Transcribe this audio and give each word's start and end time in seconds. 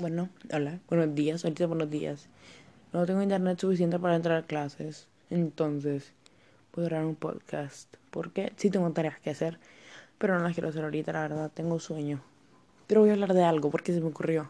Bueno, 0.00 0.30
hola, 0.50 0.80
buenos 0.88 1.14
días, 1.14 1.44
ahorita 1.44 1.66
buenos 1.66 1.90
días. 1.90 2.26
No 2.94 3.04
tengo 3.04 3.20
internet 3.20 3.60
suficiente 3.60 3.98
para 3.98 4.16
entrar 4.16 4.38
a 4.38 4.46
clases, 4.46 5.08
entonces 5.28 6.14
puedo 6.70 6.88
grabar 6.88 7.06
un 7.06 7.16
podcast. 7.16 7.94
Porque 8.10 8.50
sí 8.56 8.70
tengo 8.70 8.90
tareas 8.92 9.20
que 9.20 9.28
hacer, 9.28 9.58
pero 10.16 10.38
no 10.38 10.44
las 10.44 10.54
quiero 10.54 10.70
hacer 10.70 10.84
ahorita, 10.84 11.12
la 11.12 11.20
verdad, 11.20 11.50
tengo 11.52 11.78
sueño. 11.80 12.22
Pero 12.86 13.02
voy 13.02 13.10
a 13.10 13.12
hablar 13.12 13.34
de 13.34 13.44
algo 13.44 13.70
porque 13.70 13.92
se 13.92 14.00
me 14.00 14.06
ocurrió. 14.06 14.48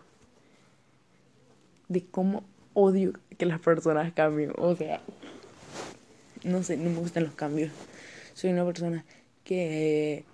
De 1.88 2.04
cómo 2.04 2.44
odio 2.72 3.14
que 3.36 3.44
las 3.44 3.58
personas 3.58 4.12
cambien. 4.12 4.52
O 4.56 4.76
sea, 4.76 5.00
no 6.44 6.62
sé, 6.62 6.76
no 6.76 6.90
me 6.90 7.00
gustan 7.00 7.24
los 7.24 7.34
cambios. 7.34 7.72
Soy 8.34 8.50
una 8.50 8.64
persona 8.64 9.04
que 9.42 10.24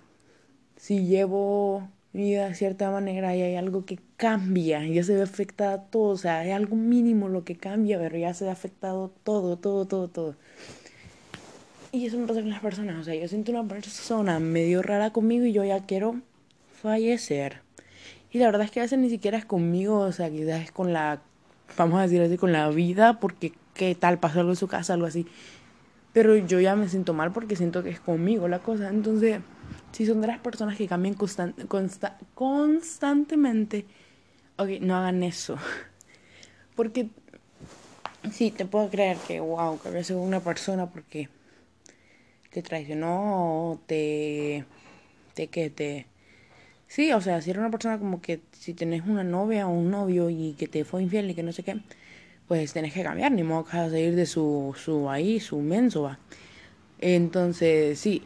si 0.75 1.07
llevo 1.07 1.89
vida 2.17 2.47
de 2.47 2.55
cierta 2.55 2.89
manera 2.91 3.35
y 3.35 3.41
hay 3.41 3.55
algo 3.55 3.85
que 3.85 3.99
cambia, 4.17 4.85
ya 4.85 5.03
se 5.03 5.15
ve 5.15 5.21
afectada 5.21 5.83
todo, 5.83 6.09
o 6.09 6.17
sea, 6.17 6.39
hay 6.39 6.51
algo 6.51 6.75
mínimo 6.75 7.29
lo 7.29 7.43
que 7.43 7.55
cambia, 7.55 7.99
pero 7.99 8.17
ya 8.17 8.33
se 8.33 8.45
ve 8.45 8.51
afectado 8.51 9.11
todo, 9.23 9.57
todo, 9.57 9.85
todo, 9.85 10.07
todo. 10.07 10.35
Y 11.91 12.05
eso 12.07 12.17
me 12.17 12.27
pasa 12.27 12.41
con 12.41 12.49
las 12.49 12.59
personas, 12.59 12.97
o 12.99 13.03
sea, 13.03 13.15
yo 13.15 13.27
siento 13.27 13.51
una 13.51 13.65
persona 13.65 14.39
medio 14.39 14.81
rara 14.81 15.11
conmigo 15.11 15.45
y 15.45 15.53
yo 15.53 15.63
ya 15.63 15.85
quiero 15.85 16.19
fallecer. 16.81 17.61
Y 18.31 18.39
la 18.39 18.47
verdad 18.47 18.63
es 18.63 18.71
que 18.71 18.79
a 18.79 18.83
veces 18.83 18.99
ni 18.99 19.09
siquiera 19.09 19.37
es 19.37 19.45
conmigo, 19.45 19.99
o 19.99 20.11
sea, 20.11 20.29
quizás 20.29 20.63
es 20.63 20.71
con 20.71 20.91
la, 20.91 21.21
vamos 21.77 21.99
a 21.99 22.03
decir 22.03 22.21
así, 22.21 22.37
con 22.37 22.51
la 22.51 22.69
vida, 22.69 23.19
porque 23.19 23.53
qué 23.73 23.95
tal, 23.95 24.19
pasó 24.19 24.39
algo 24.39 24.51
en 24.51 24.57
su 24.57 24.67
casa, 24.67 24.93
algo 24.93 25.05
así. 25.05 25.27
Pero 26.13 26.35
yo 26.35 26.59
ya 26.59 26.75
me 26.75 26.89
siento 26.89 27.13
mal 27.13 27.31
porque 27.31 27.55
siento 27.55 27.83
que 27.83 27.91
es 27.91 27.99
conmigo 27.99 28.47
la 28.47 28.59
cosa. 28.59 28.89
Entonces, 28.89 29.39
si 29.91 30.05
son 30.05 30.21
de 30.21 30.27
las 30.27 30.39
personas 30.39 30.77
que 30.77 30.87
cambian 30.87 31.15
constantemente, 32.35 33.85
ok, 34.57 34.69
no 34.81 34.95
hagan 34.95 35.23
eso. 35.23 35.57
Porque 36.75 37.09
sí, 38.31 38.51
te 38.51 38.65
puedo 38.65 38.89
creer 38.89 39.17
que, 39.27 39.39
wow, 39.39 39.79
que 39.79 39.89
a 39.89 40.17
una 40.17 40.39
persona 40.39 40.87
porque 40.91 41.29
te 42.51 42.61
traicionó, 42.61 43.79
te, 43.87 44.65
te, 45.33 45.47
que 45.47 45.69
te... 45.69 46.07
Sí, 46.87 47.11
o 47.11 47.21
sea, 47.21 47.41
si 47.41 47.49
era 47.49 47.59
una 47.59 47.71
persona 47.71 47.99
como 47.99 48.21
que 48.21 48.41
si 48.51 48.73
tenés 48.73 49.03
una 49.05 49.23
novia 49.23 49.67
o 49.67 49.71
un 49.71 49.91
novio 49.91 50.29
y 50.29 50.53
que 50.53 50.67
te 50.67 50.85
fue 50.85 51.03
infiel 51.03 51.29
y 51.31 51.35
que 51.35 51.43
no 51.43 51.51
sé 51.51 51.63
qué, 51.63 51.77
pues 52.47 52.73
tenés 52.73 52.93
que 52.93 53.03
cambiar, 53.03 53.31
ni 53.31 53.43
modo 53.43 53.65
que 53.65 53.77
vas 53.77 53.87
a 53.87 53.89
salir 53.89 54.15
de 54.15 54.25
su, 54.25 54.73
su 54.77 55.09
ahí, 55.09 55.39
su 55.39 55.59
menso, 55.59 56.03
va. 56.03 56.19
Entonces, 56.99 57.99
sí. 57.99 58.23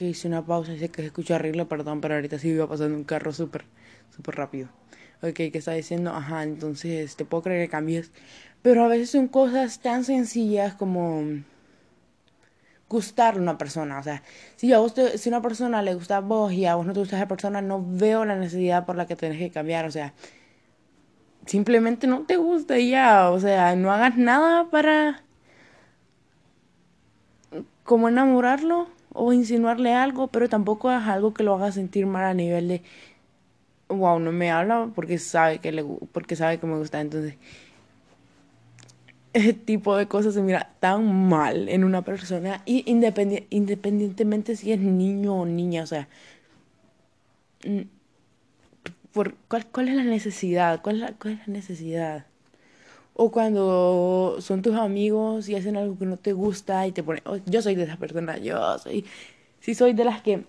Hice 0.00 0.26
una 0.26 0.44
pausa, 0.44 0.72
dice 0.72 0.88
que 0.88 1.02
se 1.02 1.06
escucha 1.06 1.36
arreglo, 1.36 1.68
perdón, 1.68 2.00
pero 2.00 2.16
ahorita 2.16 2.36
sí 2.40 2.48
iba 2.48 2.68
pasando 2.68 2.96
un 2.96 3.04
carro 3.04 3.32
súper, 3.32 3.64
súper 4.10 4.34
rápido. 4.34 4.68
Ok, 5.22 5.34
¿qué 5.34 5.52
está 5.54 5.70
diciendo? 5.70 6.10
Ajá, 6.10 6.42
entonces 6.42 7.14
te 7.14 7.24
puedo 7.24 7.44
creer 7.44 7.66
que 7.66 7.70
cambies. 7.70 8.10
Pero 8.60 8.82
a 8.84 8.88
veces 8.88 9.10
son 9.10 9.28
cosas 9.28 9.78
tan 9.80 10.02
sencillas 10.02 10.74
como 10.74 11.22
gustarle 12.88 13.38
a 13.38 13.42
una 13.42 13.56
persona. 13.56 14.00
O 14.00 14.02
sea, 14.02 14.24
si 14.56 14.72
a 14.72 14.78
vos 14.80 14.94
si 15.14 15.28
una 15.28 15.40
persona 15.40 15.80
le 15.80 15.94
gusta 15.94 16.16
a 16.16 16.20
vos 16.20 16.52
y 16.52 16.66
a 16.66 16.74
vos 16.74 16.86
no 16.86 16.92
te 16.92 16.98
gusta 16.98 17.16
esa 17.16 17.28
persona, 17.28 17.62
no 17.62 17.80
veo 17.86 18.24
la 18.24 18.34
necesidad 18.34 18.86
por 18.86 18.96
la 18.96 19.06
que 19.06 19.14
tenés 19.14 19.38
que 19.38 19.50
cambiar. 19.52 19.86
O 19.86 19.92
sea, 19.92 20.12
simplemente 21.46 22.08
no 22.08 22.22
te 22.26 22.36
gusta 22.36 22.78
ya, 22.80 23.30
o 23.30 23.38
sea, 23.38 23.76
no 23.76 23.92
hagas 23.92 24.16
nada 24.16 24.70
para 24.70 25.22
como 27.84 28.08
enamorarlo 28.08 28.88
o 29.14 29.32
insinuarle 29.32 29.94
algo, 29.94 30.28
pero 30.28 30.48
tampoco 30.48 30.90
hagas 30.90 31.08
algo 31.08 31.32
que 31.32 31.44
lo 31.44 31.54
haga 31.54 31.72
sentir 31.72 32.06
mal 32.06 32.24
a 32.24 32.34
nivel 32.34 32.68
de 32.68 32.82
wow, 33.88 34.18
no 34.18 34.32
me 34.32 34.50
habla 34.50 34.90
porque 34.94 35.18
sabe 35.18 35.60
que 35.60 35.72
le 35.72 35.84
porque 36.12 36.36
sabe 36.36 36.58
que 36.58 36.66
me 36.66 36.76
gusta, 36.76 37.00
entonces 37.00 37.36
ese 39.32 39.52
tipo 39.52 39.96
de 39.96 40.06
cosas 40.06 40.34
se 40.34 40.42
mira 40.42 40.70
tan 40.80 41.28
mal 41.28 41.68
en 41.68 41.84
una 41.84 42.02
persona 42.02 42.62
y 42.66 42.84
independientemente 42.86 44.56
si 44.56 44.72
es 44.72 44.80
niño 44.80 45.34
o 45.34 45.46
niña, 45.46 45.82
o 45.82 45.86
sea, 45.86 46.08
por, 49.12 49.34
¿cuál, 49.48 49.66
¿cuál, 49.66 49.88
es 49.88 49.96
la 49.96 50.04
necesidad? 50.04 50.82
¿Cuál 50.82 50.96
es 50.96 51.02
la, 51.02 51.12
¿Cuál 51.14 51.34
es 51.34 51.48
la 51.48 51.52
necesidad? 51.54 52.26
O 53.14 53.30
cuando 53.30 54.36
son 54.40 54.62
tus 54.62 54.74
amigos 54.74 55.48
y 55.48 55.54
hacen 55.54 55.76
algo 55.76 55.98
que 55.98 56.06
no 56.06 56.16
te 56.16 56.32
gusta 56.32 56.86
y 56.86 56.92
te 56.92 57.02
ponen, 57.02 57.22
oh, 57.26 57.36
yo 57.46 57.62
soy 57.62 57.76
de 57.76 57.84
esa 57.84 57.96
persona, 57.96 58.38
yo 58.38 58.78
soy, 58.78 59.04
sí 59.60 59.74
soy 59.74 59.92
de 59.92 60.04
las 60.04 60.20
que 60.20 60.44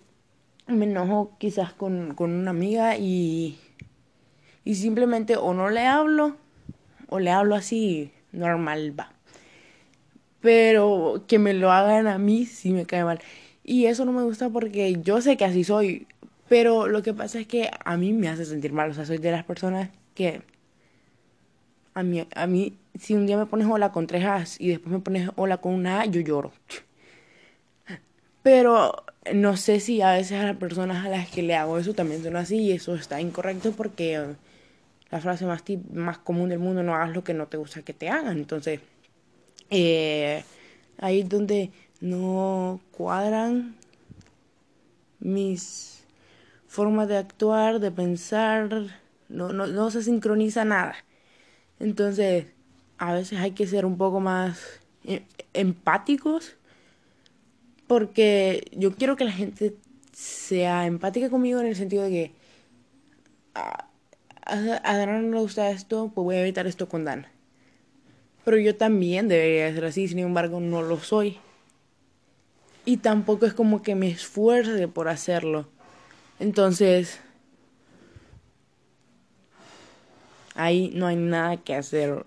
me 0.68 0.86
enojo 0.86 1.34
quizás 1.38 1.74
con, 1.74 2.16
con 2.16 2.32
una 2.32 2.52
amiga 2.52 2.98
y, 2.98 3.60
y 4.64 4.76
simplemente 4.76 5.38
o 5.38 5.54
no 5.54 5.70
le 5.70 5.86
hablo 5.86 6.38
o 7.10 7.20
le 7.20 7.32
hablo 7.32 7.56
así 7.56 8.12
normal, 8.32 9.00
va. 9.00 9.12
Pero 10.42 11.24
que 11.28 11.40
me 11.40 11.54
lo 11.54 11.72
hagan 11.72 12.08
a 12.08 12.18
mí 12.18 12.46
sí 12.46 12.72
me 12.72 12.86
cae 12.86 13.04
mal. 13.04 13.20
Y 13.64 13.86
eso 13.86 14.06
no 14.06 14.12
me 14.12 14.24
gusta 14.24 14.50
porque 14.50 15.00
yo 15.02 15.22
sé 15.22 15.38
que 15.38 15.46
así 15.46 15.64
soy. 15.64 16.08
Pero 16.48 16.88
lo 16.88 17.02
que 17.02 17.14
pasa 17.14 17.40
es 17.40 17.48
que 17.48 17.72
a 17.84 17.98
mí 17.98 18.14
me 18.14 18.30
hace 18.30 18.46
sentir 18.46 18.72
mal. 18.72 18.92
O 18.92 18.94
sea, 18.94 19.06
soy 19.06 19.18
de 19.18 19.32
las 19.32 19.44
personas 19.44 19.90
que... 20.14 20.42
A 21.96 22.04
mí, 22.04 22.28
a 22.36 22.46
mí 22.46 22.78
si 23.00 23.16
un 23.16 23.26
día 23.26 23.38
me 23.38 23.48
pones 23.48 23.68
hola 23.68 23.92
con 23.92 24.06
tres 24.06 24.24
A's 24.26 24.58
y 24.60 24.70
después 24.70 24.92
me 24.92 25.00
pones 25.00 25.30
hola 25.36 25.58
con 25.58 25.74
una 25.74 26.02
A, 26.02 26.06
yo 26.06 26.22
lloro. 26.22 26.52
Pero 28.44 29.04
no 29.34 29.58
sé 29.58 29.80
si 29.80 30.02
a 30.02 30.12
veces 30.14 30.40
a 30.40 30.46
las 30.46 30.58
personas 30.58 31.06
a 31.06 31.10
las 31.10 31.30
que 31.30 31.42
le 31.42 31.56
hago 31.56 31.78
eso 31.80 31.94
también 31.94 32.24
son 32.24 32.36
así 32.36 32.58
y 32.58 32.72
eso 32.74 32.96
está 32.96 33.20
incorrecto 33.22 33.72
porque 33.72 34.36
la 35.12 35.22
frase 35.22 35.46
más, 35.46 35.64
más 35.94 36.18
común 36.20 36.50
del 36.50 36.60
mundo, 36.60 36.84
no 36.84 36.96
hagas 36.96 37.12
lo 37.16 37.24
que 37.24 37.34
no 37.34 37.48
te 37.48 37.58
gusta 37.58 37.82
que 37.82 37.94
te 37.94 38.10
hagan. 38.10 38.38
Entonces, 38.38 38.82
eh, 39.70 40.44
ahí 41.00 41.22
es 41.22 41.30
donde 41.30 41.72
no 42.02 42.82
cuadran 42.92 43.76
mis 45.20 46.04
forma 46.68 47.06
de 47.08 47.18
actuar, 47.18 47.80
de 47.80 47.92
pensar, 47.92 48.70
no, 49.30 49.54
no, 49.54 49.68
no 49.68 49.92
se 49.92 50.04
sincroniza 50.04 50.66
nada. 50.66 50.96
Entonces, 51.80 52.48
a 52.98 53.14
veces 53.14 53.40
hay 53.40 53.52
que 53.52 53.68
ser 53.68 53.86
un 53.86 53.98
poco 53.98 54.20
más 54.20 54.80
eh, 55.04 55.24
empáticos 55.54 56.56
porque 57.88 58.68
yo 58.72 58.96
quiero 58.96 59.16
que 59.16 59.26
la 59.26 59.32
gente 59.32 59.76
sea 60.14 60.86
empática 60.86 61.30
conmigo 61.30 61.60
en 61.60 61.68
el 61.68 61.76
sentido 61.76 62.04
de 62.04 62.10
que 62.10 62.32
a, 63.54 63.88
a, 64.46 64.98
Dan 64.98 65.30
no 65.30 65.36
le 65.36 65.42
gusta 65.42 65.70
esto, 65.70 66.12
pues 66.14 66.24
voy 66.24 66.36
a 66.36 66.42
evitar 66.42 66.68
esto 66.68 66.88
con 66.88 67.06
Dan. 67.06 67.28
Pero 68.44 68.58
yo 68.58 68.76
también 68.76 69.28
debería 69.28 69.74
ser 69.74 69.86
así, 69.86 70.08
sin 70.08 70.20
embargo 70.20 70.60
no 70.60 70.82
lo 70.82 71.00
soy. 71.00 71.40
Y 72.86 72.98
tampoco 72.98 73.46
es 73.46 73.54
como 73.54 73.82
que 73.82 73.96
me 73.96 74.10
esfuerce 74.10 74.88
por 74.88 75.08
hacerlo. 75.08 75.68
Entonces, 76.40 77.20
ahí 80.56 80.92
no 80.96 81.08
hay 81.08 81.16
nada 81.16 81.58
que 81.58 81.76
hacer. 81.76 82.24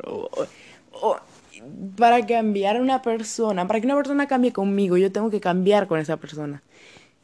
para 1.96 2.24
cambiar 2.26 2.76
a 2.76 2.80
una 2.80 3.02
persona, 3.02 3.66
para 3.66 3.80
que 3.80 3.86
una 3.86 3.96
persona 3.96 4.28
cambie 4.28 4.52
conmigo, 4.52 4.96
yo 4.96 5.10
tengo 5.10 5.30
que 5.30 5.40
cambiar 5.40 5.88
con 5.88 5.98
esa 5.98 6.18
persona. 6.18 6.62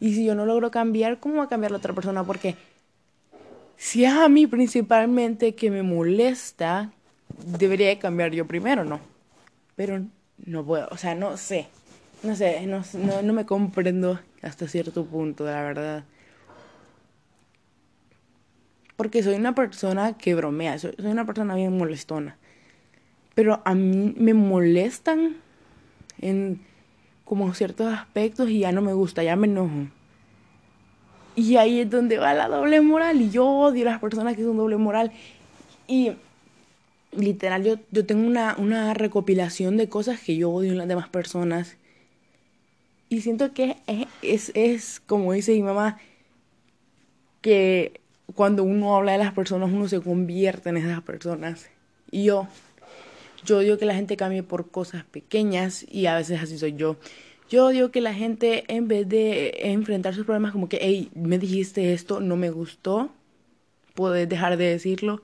Y 0.01 0.15
si 0.15 0.25
yo 0.25 0.35
no 0.35 0.45
logro 0.45 0.71
cambiar, 0.71 1.21
¿cómo 1.21 1.37
va 1.37 1.45
a 1.45 1.49
cambiar 1.49 1.71
la 1.71 1.79
otra 1.79 1.93
persona? 1.93 2.25
Porque 2.25 2.57
si 3.77 4.05
es 4.05 4.13
a 4.13 4.29
mí 4.29 4.47
principalmente 4.47 5.55
que 5.55 5.71
me 5.71 5.83
molesta, 5.83 6.91
debería 7.59 7.99
cambiar 7.99 8.33
yo 8.33 8.47
primero, 8.47 8.85
¿no? 8.85 9.01
Pero 9.77 10.05
no 10.45 10.65
puedo, 10.65 10.89
o 10.91 10.97
sea, 10.97 11.15
no 11.15 11.37
sé. 11.37 11.69
No 12.23 12.35
sé, 12.35 12.67
no, 12.67 12.83
no, 12.95 13.21
no 13.21 13.33
me 13.35 13.45
comprendo 13.45 14.19
hasta 14.41 14.67
cierto 14.67 15.05
punto, 15.05 15.45
la 15.45 15.63
verdad 15.63 16.05
porque 18.97 19.23
soy 19.23 19.35
una 19.35 19.55
persona 19.55 20.17
que 20.17 20.35
bromea, 20.35 20.79
soy, 20.79 20.95
una 20.99 21.27
persona 21.27 21.55
bien 21.55 21.77
molestona. 21.77 22.37
Pero 23.35 23.61
a 23.65 23.75
mí 23.75 24.15
me 24.17 24.35
molestan 24.35 25.37
en 26.21 26.61
como 27.25 27.53
ciertos 27.55 27.93
aspectos 27.93 28.51
y 28.51 28.61
ya 28.61 28.73
no 28.73 28.83
me 28.83 28.93
gusta, 28.93 29.23
ya 29.23 29.35
me 29.35 29.47
enojo. 29.47 29.89
Y 31.37 31.57
ahí 31.57 31.81
es 31.81 31.91
donde 31.91 32.19
va 32.19 32.35
la 32.35 32.49
doble 32.49 32.81
moral 32.81 33.21
y 33.21 33.31
yo 33.31 33.47
odio 33.47 33.89
a 33.89 33.93
las 33.93 34.01
personas 34.01 34.37
que 34.37 34.45
son 34.45 34.57
doble 34.57 34.77
moral. 34.77 35.11
Y 35.89 36.13
literal, 37.11 37.65
yo, 37.65 37.77
yo 37.91 38.07
tengo 38.07 38.27
una, 38.27 38.55
una 38.59 38.95
recopilación 38.95 39.77
de 39.77 39.89
cosas 39.89 40.21
que 40.21 40.37
yo 40.37 40.51
odio 40.51 40.71
en 40.71 40.79
las 40.79 40.87
demás 40.87 41.09
personas. 41.09 41.77
Y 43.09 43.23
siento 43.23 43.53
que 43.53 43.77
es, 43.89 44.07
es, 44.23 44.53
es 44.55 45.01
como 45.01 45.33
dice 45.33 45.53
mi 45.53 45.63
mamá, 45.63 45.99
que 47.41 48.01
cuando 48.35 48.65
uno 48.65 48.97
habla 48.97 49.13
de 49.13 49.19
las 49.19 49.33
personas, 49.33 49.71
uno 49.73 49.89
se 49.89 50.01
convierte 50.01 50.69
en 50.71 50.77
esas 50.77 51.03
personas. 51.03 51.71
Y 52.11 52.25
yo, 52.25 52.49
yo 53.45 53.59
odio 53.59 53.79
que 53.79 53.87
la 53.87 53.95
gente 53.95 54.17
cambie 54.17 54.43
por 54.43 54.71
cosas 54.71 55.05
pequeñas 55.05 55.85
y 55.91 56.07
a 56.07 56.17
veces 56.17 56.43
así 56.43 56.59
soy 56.59 56.75
yo. 56.75 56.97
Yo 57.51 57.67
odio 57.67 57.91
que 57.91 58.01
la 58.01 58.15
gente, 58.15 58.65
en 58.69 58.89
vez 58.89 59.09
de 59.09 59.53
enfrentar 59.65 60.15
sus 60.15 60.25
problemas 60.25 60.53
como 60.53 60.69
que, 60.69 60.79
hey, 60.81 61.11
me 61.15 61.39
dijiste 61.39 61.93
esto, 61.93 62.21
no 62.21 62.37
me 62.37 62.51
gustó, 62.51 63.11
puedes 63.95 64.29
dejar 64.29 64.57
de 64.57 64.67
decirlo. 64.71 65.23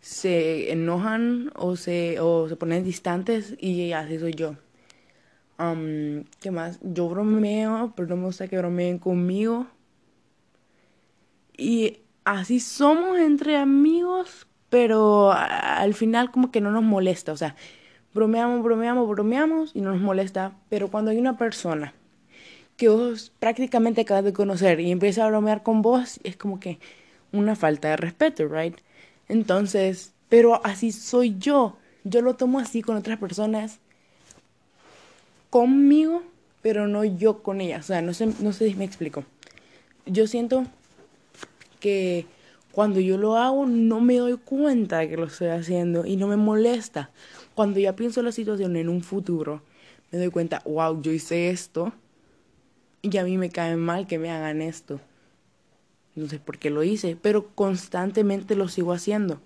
se 0.00 0.70
enojan 0.72 1.50
o 1.56 1.76
se, 1.76 2.20
o 2.20 2.48
se 2.48 2.56
ponen 2.56 2.84
distantes 2.84 3.56
y 3.58 3.92
así 3.92 4.18
soy 4.18 4.34
yo. 4.34 4.56
Um, 5.58 6.24
¿Qué 6.40 6.50
más? 6.50 6.78
Yo 6.82 7.08
bromeo, 7.08 7.92
pero 7.96 8.08
no 8.08 8.16
me 8.16 8.24
gusta 8.26 8.48
que 8.48 8.58
bromeen 8.58 8.98
conmigo. 8.98 9.66
Y 11.56 11.98
así 12.24 12.60
somos 12.60 13.18
entre 13.18 13.56
amigos, 13.56 14.46
pero 14.70 15.32
al 15.32 15.94
final 15.94 16.30
como 16.30 16.50
que 16.50 16.60
no 16.60 16.70
nos 16.70 16.82
molesta. 16.82 17.32
O 17.32 17.36
sea, 17.36 17.54
bromeamos, 18.12 18.62
bromeamos, 18.62 19.08
bromeamos 19.08 19.70
y 19.74 19.80
no 19.80 19.92
nos 19.92 20.00
molesta. 20.00 20.52
Pero 20.68 20.88
cuando 20.88 21.10
hay 21.10 21.18
una 21.18 21.36
persona 21.36 21.94
que 22.76 22.88
vos 22.88 23.32
prácticamente 23.38 24.00
acabas 24.00 24.24
de 24.24 24.32
conocer 24.32 24.80
y 24.80 24.90
empieza 24.90 25.24
a 25.24 25.28
bromear 25.28 25.62
con 25.62 25.82
vos, 25.82 26.18
es 26.24 26.36
como 26.36 26.58
que 26.58 26.78
una 27.32 27.56
falta 27.56 27.88
de 27.88 27.96
respeto, 27.96 28.48
¿right? 28.48 28.76
Entonces, 29.28 30.12
pero 30.28 30.64
así 30.64 30.92
soy 30.92 31.36
yo. 31.38 31.76
Yo 32.04 32.20
lo 32.20 32.34
tomo 32.34 32.58
así 32.58 32.82
con 32.82 32.96
otras 32.96 33.18
personas 33.18 33.78
conmigo, 35.50 36.22
pero 36.62 36.88
no 36.88 37.04
yo 37.04 37.42
con 37.42 37.60
ellas. 37.60 37.84
O 37.84 37.86
sea, 37.86 38.02
no 38.02 38.12
sé, 38.12 38.26
no 38.40 38.52
sé 38.52 38.68
si 38.68 38.74
me 38.74 38.84
explico. 38.84 39.24
Yo 40.06 40.26
siento 40.26 40.66
que 41.84 42.24
cuando 42.72 42.98
yo 42.98 43.18
lo 43.18 43.36
hago 43.36 43.66
no 43.66 44.00
me 44.00 44.16
doy 44.16 44.38
cuenta 44.38 45.00
de 45.00 45.10
que 45.10 45.18
lo 45.18 45.26
estoy 45.26 45.48
haciendo 45.48 46.06
y 46.06 46.16
no 46.16 46.26
me 46.26 46.36
molesta. 46.36 47.10
Cuando 47.54 47.78
ya 47.78 47.94
pienso 47.94 48.22
la 48.22 48.32
situación 48.32 48.74
en 48.76 48.88
un 48.88 49.02
futuro, 49.02 49.60
me 50.10 50.18
doy 50.18 50.30
cuenta, 50.30 50.62
wow, 50.64 51.02
yo 51.02 51.12
hice 51.12 51.50
esto 51.50 51.92
y 53.02 53.14
a 53.18 53.24
mí 53.24 53.36
me 53.36 53.50
cae 53.50 53.76
mal 53.76 54.06
que 54.06 54.18
me 54.18 54.30
hagan 54.30 54.62
esto. 54.62 54.98
Sé 56.26 56.38
por 56.38 56.56
qué 56.56 56.70
lo 56.70 56.82
hice, 56.82 57.18
pero 57.20 57.48
constantemente 57.54 58.54
lo 58.54 58.68
sigo 58.68 58.94
haciendo. 58.94 59.40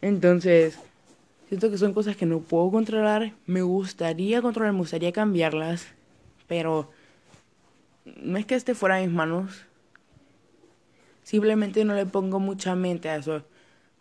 Entonces, 0.00 0.78
siento 1.48 1.72
que 1.72 1.78
son 1.78 1.92
cosas 1.92 2.16
que 2.16 2.24
no 2.24 2.38
puedo 2.38 2.70
controlar. 2.70 3.32
Me 3.46 3.62
gustaría 3.62 4.40
controlar, 4.42 4.74
me 4.74 4.78
gustaría 4.78 5.10
cambiarlas, 5.10 5.88
pero 6.46 6.88
no 8.22 8.38
es 8.38 8.46
que 8.46 8.54
esté 8.54 8.76
fuera 8.76 8.96
de 8.96 9.08
mis 9.08 9.16
manos. 9.16 9.67
Simplemente 11.28 11.84
no 11.84 11.92
le 11.92 12.06
pongo 12.06 12.40
mucha 12.40 12.74
mente 12.74 13.10
a 13.10 13.16
eso. 13.16 13.42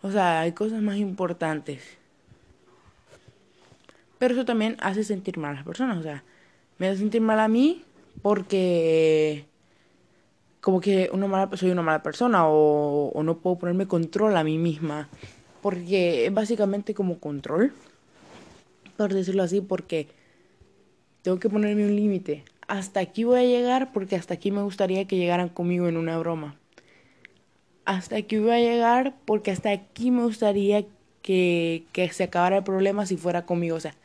O 0.01 0.09
sea, 0.09 0.39
hay 0.39 0.53
cosas 0.53 0.81
más 0.81 0.95
importantes. 0.95 1.83
Pero 4.18 4.33
eso 4.33 4.45
también 4.45 4.77
hace 4.79 5.03
sentir 5.03 5.38
mal 5.38 5.51
a 5.51 5.56
las 5.56 5.65
personas. 5.65 5.97
O 5.97 6.03
sea, 6.03 6.24
me 6.77 6.88
hace 6.88 7.00
sentir 7.00 7.19
mal 7.19 7.41
a 7.41 7.50
mí 7.50 7.83
porque 8.21 9.44
como 10.62 10.79
que 10.79 11.09
una 11.12 11.27
mala, 11.27 11.57
soy 11.57 11.69
una 11.69 11.81
mala 11.81 12.01
persona 12.01 12.47
o, 12.47 13.09
o 13.09 13.24
no 13.24 13.39
puedo 13.39 13.57
ponerme 13.57 13.89
control 13.89 14.38
a 14.38 14.45
mí 14.45 14.57
misma. 14.57 15.09
Porque 15.62 16.27
es 16.27 16.33
básicamente 16.33 16.94
como 16.94 17.19
control, 17.19 17.74
por 18.95 19.13
decirlo 19.13 19.44
así, 19.44 19.59
porque 19.59 20.07
tengo 21.24 21.39
que 21.39 21.50
ponerme 21.50 21.83
un 21.83 21.95
límite. 21.97 22.45
Hasta 22.69 23.01
aquí 23.01 23.25
voy 23.25 23.39
a 23.41 23.44
llegar 23.44 23.91
porque 23.91 24.15
hasta 24.15 24.35
aquí 24.35 24.50
me 24.50 24.62
gustaría 24.62 25.06
que 25.09 25.18
llegaran 25.18 25.50
conmigo 25.50 25.89
en 25.89 25.97
una 25.97 26.18
broma. 26.18 26.56
Hasta 27.88 28.18
aquí 28.18 28.38
voy 28.38 28.51
a 28.51 28.60
llegar 28.60 29.16
porque 29.24 29.50
hasta 29.50 29.72
aquí 29.72 30.12
me 30.12 30.24
gustaría 30.24 30.86
que, 31.22 31.86
que 31.94 32.10
se 32.10 32.25
acabara 32.25 32.57
el 32.57 32.63
problema 32.66 33.06
si 33.06 33.16
fuera 33.16 33.45
conmigo. 33.45 33.78
O 33.78 33.80
sea, 33.80 33.95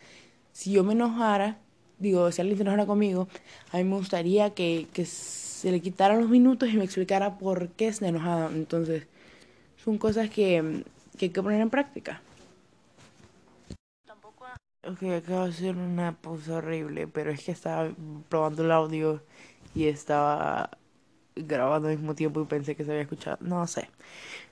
si 0.53 0.71
yo 0.71 0.85
me 0.85 0.93
enojara, 0.93 1.59
digo, 1.99 2.31
si 2.31 2.41
alguien 2.41 2.59
se 2.59 2.63
enojara 2.63 2.87
conmigo, 2.87 3.27
a 3.73 3.79
mí 3.79 3.85
me 3.85 3.97
gustaría 3.97 4.55
que, 4.55 4.87
que 4.93 5.05
se 5.05 5.73
le 5.73 5.81
quitaran 5.81 6.21
los 6.21 6.31
minutos 6.31 6.69
y 6.69 6.77
me 6.77 6.85
explicara 6.85 7.39
por 7.39 7.71
qué 7.71 7.93
se 7.93 8.07
enojaba. 8.07 8.51
Entonces, 8.55 9.09
son 9.85 9.99
cosas 9.99 10.31
que, 10.31 10.85
que 11.19 11.25
hay 11.25 11.31
que 11.31 11.43
poner 11.43 11.61
en 11.61 11.71
práctica. 11.71 12.23
Tampoco... 14.07 14.45
Ok, 14.87 15.03
acabo 15.03 15.43
de 15.43 15.51
hacer 15.51 15.75
una 15.75 16.13
pausa 16.13 16.59
horrible, 16.59 17.09
pero 17.09 17.33
es 17.33 17.43
que 17.43 17.51
estaba 17.51 17.91
probando 18.29 18.63
el 18.63 18.71
audio 18.71 19.25
y 19.75 19.87
estaba 19.87 20.71
grabando 21.37 21.89
al 21.89 21.97
mismo 21.97 22.15
tiempo 22.15 22.41
y 22.41 22.45
pensé 22.45 22.75
que 22.75 22.85
se 22.85 22.91
había 22.91 23.03
escuchado. 23.03 23.39
No 23.41 23.67
sé. 23.67 23.89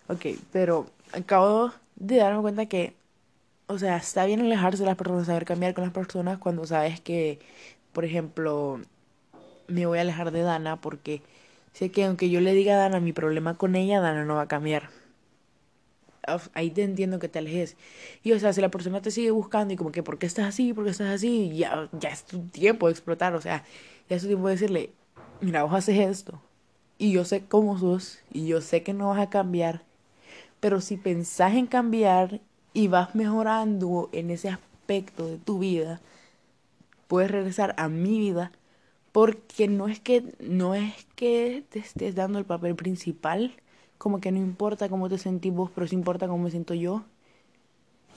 Ok, 0.09 0.27
pero 0.53 0.87
acabo 1.13 1.73
de 1.97 2.17
darme 2.17 2.41
cuenta 2.41 2.67
que, 2.67 2.95
o 3.67 3.79
sea, 3.79 3.97
está 3.97 4.25
bien 4.27 4.41
alejarse 4.41 4.83
de 4.83 4.87
las 4.87 4.97
personas, 4.97 5.27
saber 5.27 5.45
cambiar 5.45 5.75
con 5.75 5.85
las 5.85 5.93
personas 5.93 6.39
cuando 6.39 6.65
sabes 6.67 7.01
que, 7.01 7.39
por 7.93 8.05
ejemplo, 8.05 8.81
me 9.69 9.87
voy 9.87 9.99
a 9.99 10.03
alejar 10.03 10.31
de 10.33 10.43
Dana 10.43 10.81
porque 10.81 11.23
sé 11.73 11.91
que 11.91 12.05
aunque 12.05 12.31
yo 12.31 12.41
le 12.41 12.55
diga 12.55 12.75
a 12.75 12.79
Dana 12.79 13.01
mi 13.01 13.13
problema 13.13 13.57
con 13.57 13.77
ella, 13.77 14.01
Dana 14.01 14.25
no 14.25 14.35
va 14.37 14.43
a 14.43 14.49
cambiar 14.49 14.91
ahí 16.55 16.71
te 16.71 16.83
entiendo 16.83 17.19
que 17.19 17.29
te 17.29 17.39
alejes. 17.39 17.77
Y 18.23 18.33
o 18.33 18.39
sea, 18.39 18.53
si 18.53 18.61
la 18.61 18.71
persona 18.71 19.01
te 19.03 19.11
sigue 19.11 19.31
buscando 19.31 19.75
y 19.75 19.77
como 19.77 19.93
que, 19.93 20.03
¿por 20.03 20.19
qué 20.19 20.27
estás 20.27 20.47
así? 20.47 20.73
¿Por 20.73 20.85
qué 20.85 20.91
estás 20.91 21.09
así? 21.09 21.51
Ya, 21.57 21.89
ya 21.93 22.11
es 22.11 22.25
tu 22.25 22.41
tiempo 22.49 22.87
de 22.87 22.93
explotar, 22.93 23.35
o 23.35 23.41
sea, 23.41 23.65
ya 24.09 24.17
es 24.17 24.23
tu 24.23 24.29
tiempo 24.29 24.49
de 24.49 24.55
decirle, 24.55 24.91
mira, 25.41 25.63
vos 25.63 25.75
haces 25.75 25.99
esto. 25.99 26.41
Y 27.01 27.13
yo 27.13 27.25
sé 27.25 27.43
cómo 27.47 27.79
sos 27.79 28.19
y 28.31 28.47
yo 28.47 28.61
sé 28.61 28.83
que 28.83 28.93
no 28.93 29.09
vas 29.09 29.21
a 29.21 29.31
cambiar. 29.31 29.83
Pero 30.61 30.83
si 30.83 30.99
pensás 30.99 31.55
en 31.55 31.67
cambiar 31.67 32.43
y 32.75 32.89
vas 32.89 33.15
mejorando 33.15 34.11
en 34.13 34.31
ese 34.31 34.51
aspecto 34.51 35.27
de 35.27 35.39
tu 35.39 35.61
vida, 35.61 36.03
puedes 37.09 37.31
regresar 37.31 37.75
a 37.79 37.89
mi 37.89 38.19
vida 38.19 38.53
porque 39.13 39.67
no 39.67 39.89
es 39.89 39.99
que 39.99 40.35
no 40.41 40.75
es 40.75 40.93
que 41.17 41.65
te 41.71 41.79
estés 41.79 42.15
dando 42.15 42.39
el 42.39 42.45
papel 42.45 42.77
principal, 42.77 43.55
como 43.97 44.21
que 44.21 44.31
no 44.31 44.37
importa 44.37 44.91
cómo 44.91 45.09
te 45.09 45.17
sentís 45.17 45.55
vos, 45.55 45.71
pero 45.75 45.87
sí 45.87 45.95
importa 45.95 46.29
cómo 46.29 46.45
me 46.45 46.51
siento 46.51 46.75
yo. 46.75 47.05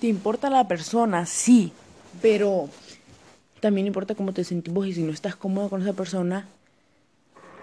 Te 0.02 0.08
importa 0.08 0.50
la 0.50 0.68
persona, 0.68 1.26
sí, 1.26 1.72
pero 2.22 2.68
también 3.62 3.88
importa 3.88 4.14
cómo 4.14 4.34
te 4.34 4.44
sentís 4.44 4.74
vos 4.74 4.88
y 4.88 4.94
si 4.94 5.04
no 5.04 5.14
estás 5.14 5.38
cómodo 5.38 5.70
con 5.70 5.82
esa 5.82 5.94
persona, 5.94 6.50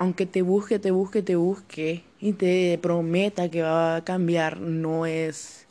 aunque 0.00 0.24
te 0.26 0.40
busque, 0.42 0.78
te 0.78 0.90
busque, 0.92 1.22
te 1.22 1.36
busque 1.36 2.04
y 2.20 2.32
te 2.32 2.78
prometa 2.82 3.50
que 3.50 3.62
va 3.62 3.96
a 3.96 4.04
cambiar, 4.04 4.58
no 4.58 5.04
es 5.04 5.66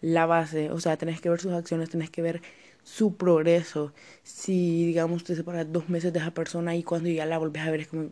la 0.00 0.26
base. 0.26 0.72
O 0.72 0.80
sea, 0.80 0.96
tenés 0.96 1.20
que 1.20 1.30
ver 1.30 1.40
sus 1.40 1.52
acciones, 1.52 1.88
tenés 1.90 2.10
que 2.10 2.20
ver 2.20 2.42
su 2.82 3.16
progreso. 3.16 3.92
Si, 4.24 4.86
digamos, 4.86 5.22
te 5.24 5.36
separas 5.36 5.72
dos 5.72 5.88
meses 5.88 6.12
de 6.12 6.18
esa 6.18 6.32
persona 6.32 6.74
y 6.74 6.82
cuando 6.82 7.10
ya 7.10 7.26
la 7.26 7.38
volvés 7.38 7.62
a 7.62 7.70
ver 7.70 7.80
es 7.82 7.88
como, 7.88 8.10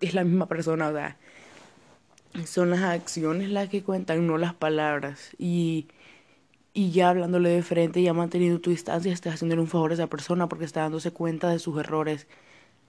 es 0.00 0.14
la 0.14 0.24
misma 0.24 0.46
persona, 0.48 0.88
o 0.90 2.46
son 2.46 2.70
las 2.70 2.82
acciones 2.82 3.50
las 3.50 3.68
que 3.68 3.84
cuentan, 3.84 4.26
no 4.26 4.36
las 4.36 4.54
palabras. 4.54 5.30
Y, 5.38 5.86
y 6.74 6.90
ya 6.90 7.10
hablándole 7.10 7.50
de 7.50 7.62
frente, 7.62 8.02
ya 8.02 8.14
manteniendo 8.14 8.60
tu 8.60 8.70
distancia, 8.70 9.12
estás 9.12 9.34
haciendo 9.34 9.60
un 9.60 9.68
favor 9.68 9.92
a 9.92 9.94
esa 9.94 10.08
persona 10.08 10.48
porque 10.48 10.64
está 10.64 10.80
dándose 10.80 11.12
cuenta 11.12 11.50
de 11.50 11.60
sus 11.60 11.78
errores 11.78 12.26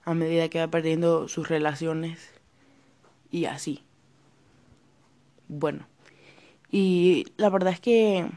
a 0.09 0.15
medida 0.15 0.49
que 0.49 0.59
va 0.59 0.67
perdiendo 0.67 1.27
sus 1.27 1.49
relaciones 1.49 2.29
y 3.31 3.45
así. 3.45 3.83
Bueno, 5.47 5.87
y 6.71 7.25
la 7.37 7.49
verdad 7.49 7.73
es 7.73 7.79
que 7.79 8.29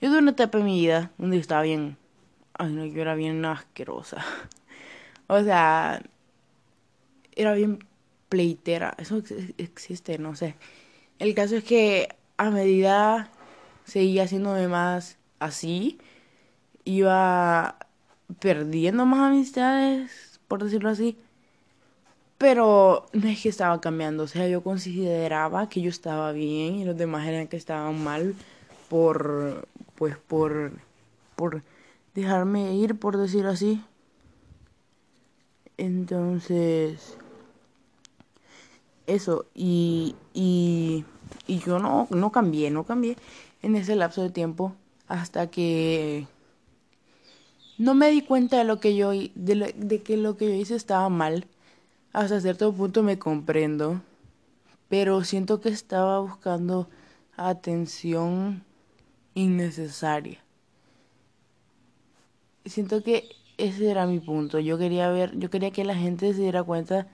yo 0.00 0.08
tuve 0.08 0.18
una 0.18 0.32
etapa 0.32 0.58
en 0.58 0.64
mi 0.64 0.80
vida 0.80 1.12
donde 1.18 1.38
estaba 1.38 1.62
bien, 1.62 1.96
ay 2.54 2.72
no, 2.72 2.84
yo 2.84 3.02
era 3.02 3.14
bien 3.14 3.44
asquerosa. 3.44 4.24
o 5.28 5.42
sea, 5.42 6.02
era 7.36 7.54
bien 7.54 7.78
pleitera. 8.28 8.94
Eso 8.98 9.22
existe, 9.58 10.18
no 10.18 10.34
sé. 10.34 10.56
El 11.18 11.34
caso 11.34 11.56
es 11.56 11.64
que 11.64 12.08
a 12.36 12.50
medida 12.50 13.30
seguía 13.84 14.24
haciéndome 14.24 14.68
más 14.68 15.18
así, 15.38 15.98
iba 16.84 17.76
perdiendo 18.40 19.06
más 19.06 19.30
amistades, 19.30 20.40
por 20.48 20.62
decirlo 20.64 20.90
así. 20.90 21.16
Pero 22.38 23.06
no 23.12 23.28
es 23.28 23.40
que 23.42 23.48
estaba 23.48 23.80
cambiando, 23.80 24.24
o 24.24 24.26
sea, 24.26 24.48
yo 24.48 24.62
consideraba 24.62 25.68
que 25.68 25.80
yo 25.80 25.90
estaba 25.90 26.32
bien 26.32 26.74
y 26.76 26.84
los 26.84 26.96
demás 26.96 27.26
eran 27.28 27.46
que 27.48 27.56
estaban 27.56 28.02
mal 28.02 28.34
por, 28.88 29.68
pues, 29.96 30.16
por, 30.18 30.72
por 31.36 31.62
dejarme 32.14 32.74
ir, 32.74 32.98
por 32.98 33.16
decirlo 33.16 33.50
así. 33.50 33.82
Entonces, 35.76 37.16
eso, 39.06 39.46
y, 39.54 40.16
y, 40.34 41.04
y 41.46 41.58
yo 41.60 41.78
no, 41.78 42.06
no 42.10 42.32
cambié, 42.32 42.70
no 42.70 42.84
cambié 42.84 43.16
en 43.62 43.76
ese 43.76 43.96
lapso 43.96 44.22
de 44.22 44.30
tiempo 44.30 44.74
hasta 45.08 45.48
que 45.48 46.26
no 47.82 47.94
me 47.94 48.12
di 48.12 48.22
cuenta 48.22 48.58
de 48.58 48.64
lo 48.64 48.78
que 48.78 48.94
yo 48.94 49.10
de, 49.10 49.74
de 49.76 50.02
que 50.02 50.16
lo 50.16 50.36
que 50.36 50.46
yo 50.46 50.54
hice 50.54 50.76
estaba 50.76 51.08
mal. 51.08 51.48
Hasta 52.12 52.40
cierto 52.40 52.72
punto 52.72 53.02
me 53.02 53.18
comprendo, 53.18 54.00
pero 54.88 55.24
siento 55.24 55.60
que 55.60 55.70
estaba 55.70 56.20
buscando 56.20 56.88
atención 57.36 58.62
innecesaria. 59.34 60.38
Siento 62.64 63.02
que 63.02 63.28
ese 63.58 63.90
era 63.90 64.06
mi 64.06 64.20
punto. 64.20 64.60
Yo 64.60 64.78
quería 64.78 65.10
ver, 65.10 65.36
yo 65.36 65.50
quería 65.50 65.72
que 65.72 65.84
la 65.84 65.96
gente 65.96 66.32
se 66.34 66.42
diera 66.42 66.62
cuenta 66.62 67.08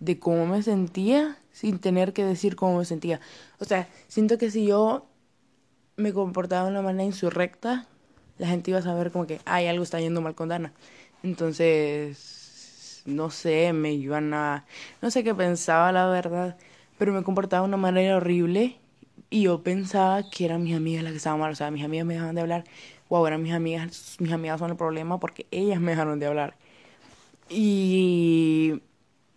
de 0.00 0.18
cómo 0.18 0.46
me 0.46 0.62
sentía 0.62 1.38
sin 1.52 1.78
tener 1.78 2.12
que 2.12 2.22
decir 2.22 2.54
cómo 2.54 2.78
me 2.78 2.84
sentía. 2.84 3.20
O 3.60 3.64
sea, 3.64 3.88
siento 4.08 4.36
que 4.36 4.50
si 4.50 4.66
yo 4.66 5.06
me 5.96 6.12
comportaba 6.12 6.64
de 6.64 6.72
una 6.72 6.82
manera 6.82 7.04
insurrecta, 7.04 7.88
la 8.38 8.48
gente 8.48 8.70
iba 8.70 8.80
a 8.80 8.82
saber 8.82 9.10
como 9.10 9.26
que, 9.26 9.40
ay, 9.44 9.66
algo 9.66 9.82
está 9.82 10.00
yendo 10.00 10.20
mal 10.20 10.34
con 10.34 10.48
Dana. 10.48 10.72
Entonces, 11.22 13.02
no 13.06 13.30
sé, 13.30 13.72
me 13.72 13.92
iban 13.92 14.34
a... 14.34 14.64
No 15.02 15.10
sé 15.10 15.24
qué 15.24 15.34
pensaba, 15.34 15.92
la 15.92 16.06
verdad, 16.06 16.56
pero 16.98 17.12
me 17.12 17.22
comportaba 17.22 17.62
de 17.62 17.68
una 17.68 17.76
manera 17.76 18.16
horrible 18.16 18.78
y 19.30 19.42
yo 19.42 19.62
pensaba 19.62 20.22
que 20.30 20.44
eran 20.44 20.62
mis 20.64 20.76
amigas 20.76 21.02
las 21.04 21.12
que 21.12 21.18
estaban 21.18 21.40
mal. 21.40 21.52
O 21.52 21.54
sea, 21.54 21.70
mis 21.70 21.84
amigas 21.84 22.06
me 22.06 22.14
dejaban 22.14 22.34
de 22.34 22.42
hablar. 22.42 22.64
Wow, 23.08 23.26
eran 23.26 23.42
mis 23.42 23.52
amigas, 23.52 24.16
mis 24.20 24.32
amigas 24.32 24.58
son 24.60 24.70
el 24.70 24.76
problema 24.76 25.18
porque 25.20 25.46
ellas 25.50 25.80
me 25.80 25.92
dejaron 25.92 26.18
de 26.20 26.26
hablar. 26.26 26.56
Y 27.48 28.80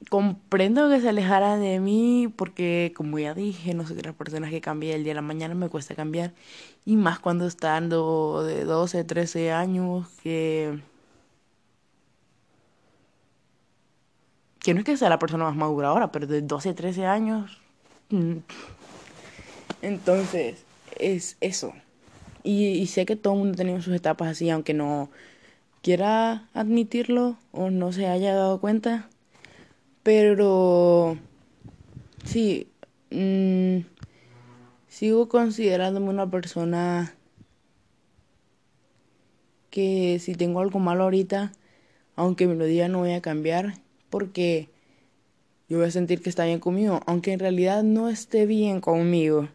comprendo 0.07 0.89
que 0.89 1.01
se 1.01 1.09
alejara 1.09 1.57
de 1.57 1.79
mí 1.79 2.31
porque, 2.35 2.93
como 2.95 3.19
ya 3.19 3.33
dije, 3.33 3.73
no 3.73 3.85
soy 3.85 3.97
de 3.97 4.03
las 4.03 4.15
personas 4.15 4.49
que 4.49 4.61
cambia 4.61 4.95
el 4.95 5.03
día 5.03 5.11
de 5.11 5.15
la 5.15 5.21
mañana, 5.21 5.55
me 5.55 5.69
cuesta 5.69 5.95
cambiar. 5.95 6.33
Y 6.85 6.95
más 6.95 7.19
cuando 7.19 7.45
estando 7.47 8.43
de 8.43 8.63
12, 8.63 9.03
13 9.03 9.51
años, 9.51 10.07
que... 10.23 10.79
Que 14.59 14.73
no 14.73 14.79
es 14.79 14.85
que 14.85 14.97
sea 14.97 15.09
la 15.09 15.19
persona 15.19 15.45
más 15.45 15.55
madura 15.55 15.89
ahora, 15.89 16.11
pero 16.11 16.27
de 16.27 16.41
12, 16.41 16.73
13 16.73 17.05
años... 17.05 17.61
Mm. 18.09 18.37
Entonces, 19.81 20.63
es 20.97 21.37
eso. 21.41 21.73
Y, 22.43 22.65
y 22.67 22.87
sé 22.87 23.05
que 23.05 23.15
todo 23.15 23.33
el 23.33 23.39
mundo 23.39 23.53
ha 23.53 23.57
tenido 23.57 23.81
sus 23.81 23.93
etapas 23.93 24.29
así, 24.29 24.49
aunque 24.49 24.73
no 24.73 25.09
quiera 25.81 26.47
admitirlo 26.53 27.37
o 27.51 27.69
no 27.69 27.91
se 27.91 28.07
haya 28.07 28.33
dado 28.33 28.59
cuenta. 28.59 29.09
Pero 30.09 31.19
sí, 32.25 32.67
mmm, 33.11 33.81
sigo 34.87 35.29
considerándome 35.29 36.09
una 36.09 36.31
persona 36.31 37.13
que 39.69 40.17
si 40.19 40.33
tengo 40.33 40.61
algo 40.61 40.79
malo 40.79 41.03
ahorita, 41.03 41.51
aunque 42.15 42.47
me 42.47 42.55
lo 42.55 42.65
diga 42.65 42.87
no 42.87 42.97
voy 42.97 43.11
a 43.11 43.21
cambiar, 43.21 43.75
porque 44.09 44.69
yo 45.67 45.77
voy 45.77 45.85
a 45.85 45.91
sentir 45.91 46.23
que 46.23 46.29
está 46.29 46.43
bien 46.45 46.59
conmigo, 46.59 47.01
aunque 47.05 47.31
en 47.31 47.39
realidad 47.39 47.83
no 47.83 48.09
esté 48.09 48.47
bien 48.47 48.81
conmigo. 48.81 49.47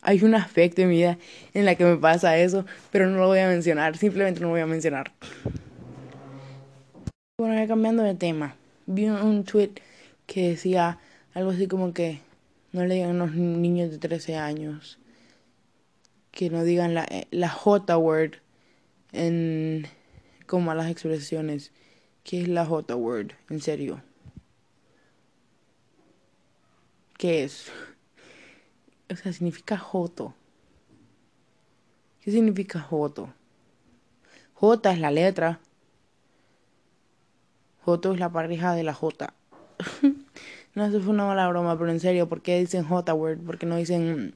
Hay 0.00 0.24
un 0.24 0.34
aspecto 0.34 0.80
en 0.80 0.88
mi 0.88 0.96
vida 0.96 1.18
en 1.52 1.66
la 1.66 1.74
que 1.74 1.84
me 1.84 1.98
pasa 1.98 2.38
eso, 2.38 2.64
pero 2.90 3.10
no 3.10 3.18
lo 3.18 3.26
voy 3.26 3.40
a 3.40 3.48
mencionar, 3.48 3.98
simplemente 3.98 4.40
no 4.40 4.46
lo 4.46 4.52
voy 4.52 4.62
a 4.62 4.66
mencionar. 4.66 5.12
Bueno, 7.38 7.56
ya 7.56 7.66
cambiando 7.66 8.02
de 8.02 8.14
tema, 8.14 8.56
vi 8.86 9.08
un 9.08 9.44
tweet 9.44 9.74
que 10.26 10.50
decía 10.50 10.98
algo 11.34 11.50
así 11.50 11.66
como 11.66 11.92
que 11.92 12.20
no 12.72 12.84
le 12.84 12.94
digan 12.94 13.10
a 13.20 13.26
los 13.26 13.34
niños 13.34 13.90
de 13.90 13.98
13 13.98 14.36
años 14.36 14.98
que 16.32 16.50
no 16.50 16.64
digan 16.64 16.94
la, 16.94 17.04
eh, 17.04 17.28
la 17.30 17.48
J 17.48 17.96
word 17.98 18.36
en 19.12 19.86
como 20.46 20.70
a 20.70 20.74
las 20.74 20.90
expresiones. 20.90 21.72
¿Qué 22.24 22.42
es 22.42 22.48
la 22.48 22.66
J 22.66 22.96
word? 22.96 23.32
En 23.50 23.60
serio. 23.60 24.02
¿Qué 27.18 27.44
es? 27.44 27.70
O 29.10 29.16
sea, 29.16 29.32
significa 29.32 29.76
Joto. 29.76 30.34
¿Qué 32.20 32.32
significa 32.32 32.80
Joto? 32.80 33.32
J 34.54 34.92
es 34.92 34.98
la 34.98 35.10
letra. 35.10 35.60
Joto 37.84 38.12
es 38.12 38.20
la 38.20 38.30
pareja 38.30 38.74
de 38.74 38.84
la 38.84 38.94
J. 38.94 39.34
no, 40.74 40.86
eso 40.86 41.00
fue 41.00 41.10
una 41.10 41.26
mala 41.26 41.48
broma, 41.48 41.76
pero 41.78 41.90
en 41.90 42.00
serio, 42.00 42.28
¿por 42.28 42.42
qué 42.42 42.60
dicen 42.60 42.84
J 42.84 43.14
word? 43.14 43.38
¿Por 43.40 43.58
qué 43.58 43.66
no 43.66 43.76
dicen... 43.76 44.34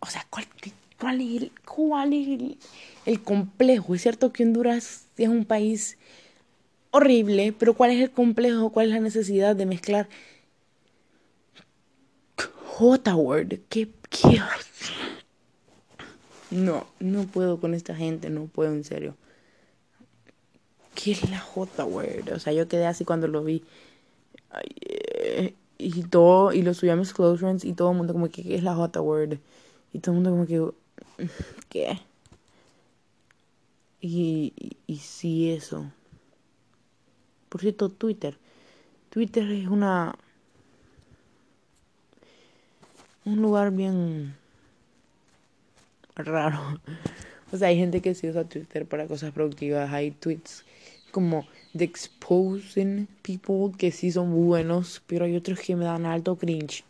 O 0.00 0.06
sea, 0.06 0.26
¿cuál, 0.28 0.46
cuál 1.00 1.20
es, 1.22 1.42
el, 1.42 1.52
cuál 1.64 2.12
el, 3.06 3.22
complejo? 3.22 3.94
Es 3.94 4.02
cierto 4.02 4.34
que 4.34 4.42
Honduras 4.42 5.06
es 5.16 5.28
un 5.28 5.46
país 5.46 5.96
horrible, 6.90 7.54
pero 7.58 7.72
¿cuál 7.72 7.92
es 7.92 8.02
el 8.02 8.10
complejo? 8.10 8.70
¿Cuál 8.70 8.88
es 8.88 8.92
la 8.92 9.00
necesidad 9.00 9.56
de 9.56 9.64
mezclar 9.64 10.08
J-word? 12.36 13.60
¿Qué, 13.70 13.88
¿Qué? 14.10 14.40
No, 16.50 16.86
no 17.00 17.24
puedo 17.24 17.58
con 17.58 17.74
esta 17.74 17.96
gente, 17.96 18.30
no 18.30 18.44
puedo 18.44 18.72
en 18.72 18.84
serio. 18.84 19.16
¿Qué 20.94 21.12
es 21.12 21.28
la 21.30 21.40
J-word? 21.40 22.32
O 22.32 22.38
sea, 22.38 22.52
yo 22.52 22.68
quedé 22.68 22.86
así 22.86 23.04
cuando 23.04 23.28
lo 23.28 23.42
vi. 23.44 23.64
Eh, 24.80 25.54
y 25.78 26.02
todo, 26.04 26.52
y 26.52 26.62
lo 26.62 26.74
subí 26.74 26.90
a 26.90 26.96
mis 26.96 27.12
close 27.12 27.40
friends 27.40 27.64
y 27.64 27.72
todo 27.74 27.90
el 27.90 27.96
mundo 27.96 28.12
como 28.12 28.28
que, 28.30 28.42
¿qué 28.42 28.54
es 28.56 28.62
la 28.62 28.74
J-word? 28.74 29.38
Y 29.92 29.98
todo 29.98 30.12
el 30.14 30.22
mundo 30.22 30.30
como 30.30 30.46
que, 30.46 31.28
¿qué? 31.68 31.98
Y, 34.00 34.52
y, 34.56 34.76
y 34.86 34.96
sí, 34.98 35.50
eso. 35.50 35.90
Por 37.48 37.60
cierto, 37.60 37.88
Twitter. 37.88 38.36
Twitter 39.10 39.50
es 39.50 39.68
una... 39.68 40.14
Un 43.24 43.40
lugar 43.40 43.70
bien 43.70 44.36
raro. 46.16 46.80
O 47.52 47.56
sea, 47.56 47.68
hay 47.68 47.76
gente 47.76 48.02
que 48.02 48.16
sí 48.16 48.28
usa 48.28 48.42
Twitter 48.42 48.84
para 48.84 49.06
cosas 49.06 49.30
productivas. 49.30 49.92
Hay 49.92 50.10
tweets 50.10 50.64
como 51.14 51.46
de 51.74 51.84
exposing 51.84 53.06
people 53.22 53.78
que 53.78 53.92
sí 53.92 54.10
son 54.10 54.34
buenos, 54.34 55.00
pero 55.06 55.24
hay 55.26 55.36
otros 55.36 55.60
que 55.60 55.76
me 55.76 55.84
dan 55.84 56.06
alto 56.06 56.36
cringe. 56.36 56.84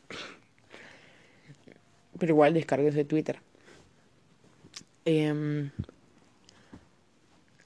Pero 2.19 2.33
igual 2.33 2.55
descargues 2.55 3.07
Twitter. 3.07 3.39
Eh, 5.05 5.71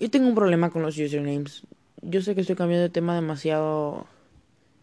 yo 0.01 0.11
tengo 0.11 0.27
un 0.27 0.35
problema 0.35 0.71
con 0.71 0.83
los 0.83 0.99
usernames. 0.99 1.63
Yo 2.03 2.23
sé 2.23 2.35
que 2.35 2.41
estoy 2.41 2.57
cambiando 2.57 2.83
de 2.83 2.91
tema 2.91 3.15
demasiado 3.15 4.07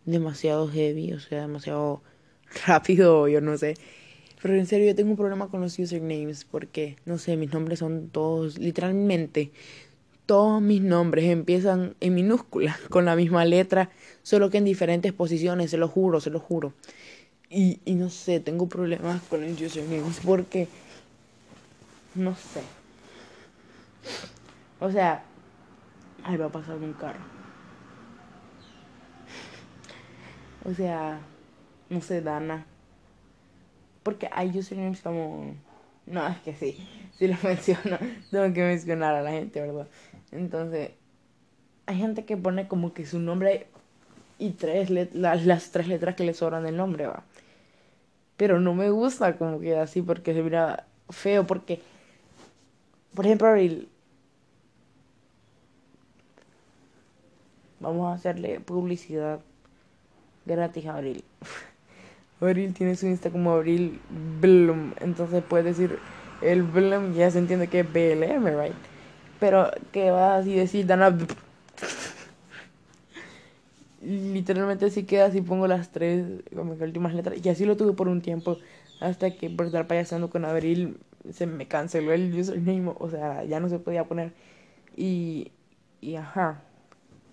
demasiado 0.06 0.70
heavy, 0.70 1.12
o 1.14 1.20
sea, 1.20 1.42
demasiado 1.42 2.02
rápido, 2.68 3.28
yo 3.28 3.42
no 3.42 3.58
sé. 3.58 3.74
Pero 4.42 4.56
en 4.56 4.68
serio, 4.68 4.88
yo 4.88 4.96
tengo 4.96 5.12
un 5.12 5.18
problema 5.18 5.50
con 5.50 5.62
los 5.62 5.78
usernames 5.80 6.46
porque, 6.46 6.98
no 7.06 7.18
sé, 7.18 7.36
mis 7.36 7.52
nombres 7.52 7.80
son 7.80 8.10
todos, 8.10 8.60
literalmente, 8.60 9.52
todos 10.26 10.62
mis 10.62 10.82
nombres 10.82 11.26
empiezan 11.26 11.96
en 12.00 12.16
minúsculas, 12.16 12.80
con 12.90 13.06
la 13.06 13.16
misma 13.16 13.46
letra, 13.46 13.90
solo 14.24 14.50
que 14.50 14.58
en 14.58 14.66
diferentes 14.66 15.14
posiciones, 15.14 15.72
se 15.72 15.78
lo 15.78 15.88
juro, 15.88 16.20
se 16.20 16.30
lo 16.30 16.40
juro. 16.40 16.74
Y, 17.50 17.80
y 17.86 17.96
no 17.96 18.10
sé, 18.10 18.40
tengo 18.40 18.68
problemas 18.68 19.22
con 19.24 19.44
el 19.44 19.54
usernames 19.54 20.20
porque, 20.26 20.68
no 22.16 22.36
sé. 22.36 22.62
O 24.80 24.92
sea, 24.92 25.24
ahí 26.24 26.38
va 26.38 26.48
a 26.48 26.52
pasar 26.52 26.76
un 26.78 26.94
carro. 26.94 27.20
O 30.64 30.74
sea, 30.74 31.20
no 31.90 32.02
sé, 32.02 32.22
Dana. 32.22 32.66
Porque 34.02 34.28
hay 34.32 34.58
usernames 34.58 35.02
como... 35.02 35.56
No, 36.08 36.28
es 36.28 36.38
que 36.40 36.54
sí, 36.56 36.88
si 37.18 37.28
lo 37.28 37.36
menciono, 37.44 37.98
tengo 38.32 38.54
que 38.54 38.64
mencionar 38.64 39.16
a 39.16 39.22
la 39.22 39.32
gente, 39.32 39.62
¿verdad? 39.62 39.88
Entonces, 40.38 40.92
hay 41.86 41.98
gente 41.98 42.26
que 42.26 42.38
pone 42.38 42.68
como 42.68 42.94
que 42.94 43.06
su 43.06 43.20
nombre 43.20 43.68
y 44.38 44.52
tres 44.52 44.90
las, 44.90 45.46
las 45.46 45.72
tres 45.72 45.88
letras 45.88 46.16
que 46.16 46.24
le 46.24 46.34
sobran 46.34 46.64
del 46.64 46.78
nombre, 46.78 47.08
va. 47.08 47.24
Pero 48.38 48.60
no 48.60 48.74
me 48.74 48.90
gusta 48.90 49.38
como 49.38 49.60
que 49.60 49.78
así 49.78 50.02
porque 50.02 50.34
se 50.34 50.44
mira 50.44 50.86
feo, 51.10 51.48
porque, 51.48 51.82
por 53.14 53.26
ejemplo, 53.26 53.48
Abril, 53.48 53.88
vamos 57.80 58.12
a 58.12 58.16
hacerle 58.16 58.60
publicidad 58.60 59.40
gratis 60.46 60.86
a 60.88 60.96
Abril. 60.96 61.24
Abril 62.42 62.74
tiene 62.74 62.96
su 62.96 63.08
Insta 63.08 63.30
como 63.30 63.54
Abril 63.54 64.02
Bloom, 64.42 64.94
entonces 65.00 65.42
puede 65.44 65.64
decir 65.64 65.98
el 66.42 66.64
Bloom, 66.64 67.14
ya 67.14 67.32
se 67.32 67.40
entiende 67.40 67.70
que 67.70 67.80
es 67.80 67.94
BLM, 67.94 68.46
right? 68.48 68.95
Pero 69.40 69.72
que 69.92 70.12
va 70.12 70.38
así 70.38 70.56
decir 70.56 70.86
Dana. 70.86 71.16
Literalmente 74.02 74.86
así 74.86 75.04
queda 75.04 75.26
así 75.26 75.42
pongo 75.42 75.68
las 75.68 75.90
tres 75.90 76.26
como 76.56 76.74
las 76.74 76.82
últimas 76.82 77.14
letras. 77.14 77.38
Y 77.44 77.50
así 77.50 77.66
lo 77.66 77.76
tuve 77.76 77.94
por 77.94 78.08
un 78.08 78.22
tiempo. 78.22 78.58
Hasta 79.00 79.32
que 79.32 79.50
por 79.50 79.66
estar 79.66 79.88
payasando 79.88 80.30
con 80.30 80.46
Abril 80.46 80.98
se 81.32 81.48
me 81.48 81.68
canceló 81.68 82.14
el 82.14 82.34
username. 82.34 82.94
O 83.00 83.10
sea, 83.10 83.44
ya 83.44 83.60
no 83.60 83.70
se 83.70 83.80
podía 83.80 84.06
poner. 84.06 84.34
Y. 84.96 85.52
Y 86.02 86.16
ajá. 86.16 86.62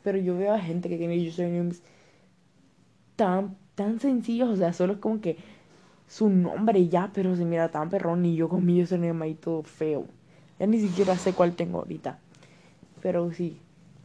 Pero 0.02 0.18
yo 0.18 0.36
veo 0.36 0.54
a 0.54 0.58
gente 0.58 0.88
que 0.88 0.98
tiene 0.98 1.28
usernames 1.28 1.82
tan, 3.16 3.56
tan 3.74 4.00
sencillos. 4.00 4.48
O 4.48 4.56
sea, 4.56 4.72
solo 4.72 4.94
es 4.94 4.98
como 4.98 5.20
que 5.20 5.36
su 6.08 6.28
nombre 6.28 6.88
ya, 6.88 7.10
pero 7.14 7.36
se 7.36 7.44
mira 7.44 7.70
tan 7.70 7.90
perrón. 7.90 8.24
Y 8.24 8.34
yo 8.34 8.48
con 8.48 8.64
mi 8.64 8.82
username 8.82 9.24
ahí 9.24 9.34
todo 9.34 9.62
feo. 9.62 10.06
Ya 10.62 10.68
ni 10.68 10.78
siquiera 10.78 11.18
sé 11.18 11.32
cuál 11.32 11.56
tengo 11.56 11.80
ahorita. 11.80 12.20
Pero 13.00 13.32
sí, 13.32 13.58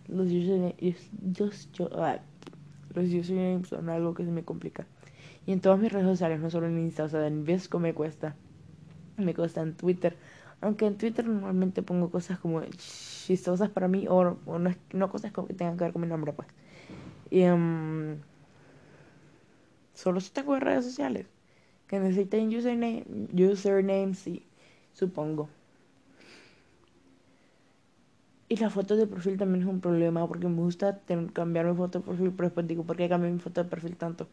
los 0.07 0.25
usernames, 0.25 1.11
los 2.95 3.13
usernames 3.13 3.67
son 3.67 3.89
algo 3.89 4.15
que 4.15 4.25
se 4.25 4.31
me 4.31 4.43
complica. 4.43 4.87
Y 5.45 5.51
en 5.51 5.61
todas 5.61 5.77
mis 5.79 5.91
redes 5.91 6.07
sociales, 6.07 6.39
no 6.39 6.49
solo 6.49 6.65
en 6.65 6.79
Insta, 6.79 7.03
o 7.03 7.09
sea, 7.09 7.27
en 7.27 7.45
Vesco 7.45 7.77
me 7.77 7.93
cuesta. 7.93 8.35
Me 9.17 9.35
cuesta 9.35 9.61
en 9.61 9.75
Twitter. 9.75 10.17
Aunque 10.59 10.87
en 10.87 10.97
Twitter 10.97 11.27
normalmente 11.27 11.83
pongo 11.83 12.09
cosas 12.09 12.39
como 12.39 12.63
chistosas 12.63 13.69
para 13.69 13.87
mí, 13.87 14.07
o, 14.09 14.23
no, 14.23 14.75
no, 14.93 15.09
cosas 15.11 15.31
que 15.31 15.53
tengan 15.53 15.77
que 15.77 15.83
ver 15.83 15.93
con 15.93 16.01
mi 16.01 16.07
nombre, 16.07 16.33
pues. 16.33 16.47
Y 17.29 17.43
um, 17.43 18.15
solo 19.93 20.19
si 20.21 20.31
tengo 20.31 20.59
redes 20.59 20.85
sociales. 20.85 21.27
Que 21.85 21.99
necesiten 21.99 22.47
username, 22.47 23.05
username, 23.31 24.15
sí, 24.15 24.43
supongo. 24.91 25.49
Y 28.49 28.55
la 28.57 28.69
foto 28.69 28.95
de 28.95 29.07
perfil 29.07 29.37
también 29.37 29.63
es 29.63 29.69
un 29.69 29.81
problema 29.81 30.27
porque 30.27 30.47
me 30.47 30.61
gusta 30.61 31.01
cambiar 31.33 31.65
mi 31.65 31.75
foto 31.75 31.99
de 31.99 32.05
perfil, 32.05 32.31
pero 32.31 32.47
después 32.49 32.67
digo, 32.67 32.83
¿por 32.83 32.95
qué 32.97 33.09
cambié 33.09 33.31
mi 33.31 33.39
foto 33.39 33.63
de 33.63 33.69
perfil 33.69 33.97
tanto? 33.97 34.27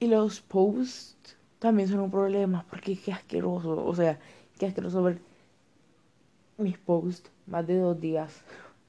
Y 0.00 0.08
los 0.08 0.40
posts 0.40 1.36
también 1.60 1.88
son 1.88 2.00
un 2.00 2.10
problema 2.10 2.66
porque 2.68 2.96
qué 2.98 3.12
asqueroso, 3.12 3.84
o 3.86 3.94
sea, 3.94 4.18
qué 4.58 4.66
asqueroso 4.66 5.02
ver 5.02 5.18
mis 6.58 6.78
posts 6.78 7.30
más 7.46 7.66
de 7.66 7.76
dos 7.78 8.00
días. 8.00 8.42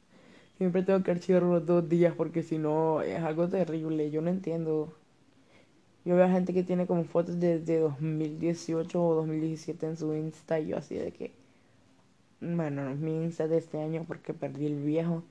Siempre 0.57 0.83
tengo 0.83 1.03
que 1.03 1.11
archivar 1.11 1.43
los 1.43 1.65
dos 1.65 1.87
días 1.87 2.15
porque 2.15 2.43
si 2.43 2.57
no 2.57 3.01
es 3.01 3.21
algo 3.23 3.47
terrible, 3.49 4.09
yo 4.11 4.21
no 4.21 4.29
entiendo. 4.29 4.93
Yo 6.05 6.15
veo 6.15 6.25
a 6.25 6.29
gente 6.29 6.53
que 6.53 6.63
tiene 6.63 6.87
como 6.87 7.03
fotos 7.05 7.39
desde 7.39 7.79
2018 7.79 9.03
o 9.05 9.15
2017 9.15 9.85
en 9.85 9.97
su 9.97 10.13
Insta 10.15 10.59
y 10.59 10.67
yo 10.67 10.77
así 10.77 10.95
de 10.95 11.11
que 11.11 11.31
bueno, 12.43 12.93
mi 12.95 13.23
Insta 13.23 13.47
de 13.47 13.57
este 13.57 13.81
año 13.81 14.05
porque 14.07 14.33
perdí 14.33 14.65
el 14.65 14.81
viejo, 14.83 15.23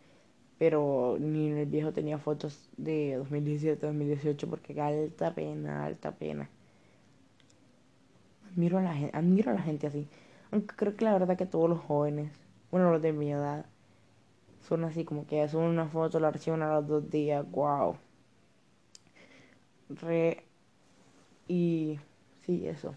pero 0.59 1.17
ni 1.21 1.49
en 1.51 1.59
el 1.59 1.67
viejo 1.67 1.93
tenía 1.93 2.19
fotos 2.19 2.71
de 2.77 3.17
2017, 3.17 3.87
2018 3.87 4.49
porque 4.49 4.81
alta 4.81 5.35
pena, 5.35 5.85
alta 5.85 6.13
pena. 6.13 6.49
Admiro 8.51 8.79
a 8.79 8.83
la 8.83 8.95
gente, 8.95 9.17
admiro 9.17 9.51
a 9.51 9.55
la 9.55 9.63
gente 9.63 9.87
así. 9.87 10.09
Aunque 10.51 10.75
creo 10.77 10.97
que 10.97 11.05
la 11.05 11.13
verdad 11.13 11.37
que 11.37 11.47
todos 11.47 11.69
los 11.69 11.81
jóvenes, 11.81 12.33
bueno, 12.71 12.91
los 12.93 13.03
de 13.03 13.13
mi 13.13 13.31
edad, 13.33 13.67
son 14.69 14.85
así 14.85 15.05
como 15.05 15.27
que 15.27 15.47
suben 15.49 15.69
una 15.69 15.89
foto, 15.89 16.21
la 16.21 16.29
archivan 16.29 16.63
a 16.63 16.75
los 16.75 16.87
dos 16.89 17.11
días, 17.11 17.49
wow. 17.51 17.97
Re. 19.91 20.45
Y 21.49 21.99
sí, 22.43 22.67
eso. 22.67 22.95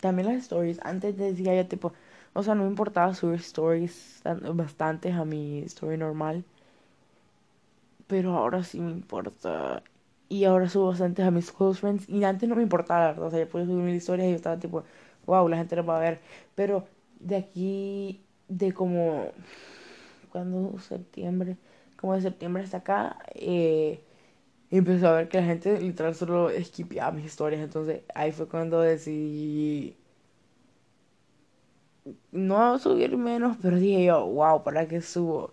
También 0.00 0.28
las 0.28 0.38
stories. 0.44 0.80
Antes 0.82 1.16
decía 1.16 1.54
yo 1.54 1.66
tipo, 1.68 1.92
o 2.34 2.42
sea, 2.42 2.54
no 2.54 2.62
me 2.64 2.68
importaba 2.70 3.14
subir 3.14 3.40
stories 3.40 4.22
bastantes 4.54 5.14
a 5.14 5.24
mi 5.24 5.60
story 5.64 5.96
normal. 5.98 6.44
Pero 8.06 8.36
ahora 8.36 8.62
sí 8.64 8.80
me 8.80 8.90
importa. 8.92 9.82
Y 10.28 10.44
ahora 10.44 10.68
subo 10.68 10.88
bastantes 10.88 11.26
a 11.26 11.30
mis 11.30 11.50
close 11.52 11.80
friends. 11.80 12.08
Y 12.08 12.24
antes 12.24 12.48
no 12.48 12.56
me 12.56 12.62
importaba, 12.62 13.00
la 13.00 13.06
verdad. 13.12 13.26
O 13.26 13.30
sea, 13.30 13.40
yo 13.40 13.48
podía 13.48 13.66
subir 13.66 13.82
mil 13.84 13.94
historias 13.94 14.28
y 14.28 14.30
yo 14.30 14.36
estaba 14.36 14.58
tipo, 14.58 14.84
wow, 15.26 15.48
la 15.48 15.56
gente 15.56 15.76
lo 15.76 15.84
va 15.86 15.96
a 15.98 16.00
ver. 16.00 16.20
Pero 16.54 16.86
de 17.20 17.36
aquí, 17.36 18.20
de 18.48 18.72
como, 18.72 19.32
cuando 20.32 20.78
septiembre, 20.80 21.56
como 21.96 22.14
de 22.14 22.22
septiembre 22.22 22.62
hasta 22.64 22.78
acá, 22.78 23.18
eh, 23.34 24.00
empezó 24.70 25.08
a 25.08 25.12
ver 25.12 25.28
que 25.28 25.40
la 25.40 25.46
gente 25.46 25.80
literal 25.80 26.14
solo 26.14 26.50
esquipeaba 26.50 27.12
mis 27.12 27.26
historias. 27.26 27.62
Entonces 27.62 28.02
ahí 28.14 28.32
fue 28.32 28.48
cuando 28.48 28.80
decidí 28.80 29.96
no 32.32 32.78
subir 32.78 33.16
menos, 33.16 33.56
pero 33.62 33.78
dije 33.78 34.04
yo, 34.06 34.26
wow, 34.26 34.62
¿para 34.62 34.86
qué 34.88 35.00
subo 35.00 35.52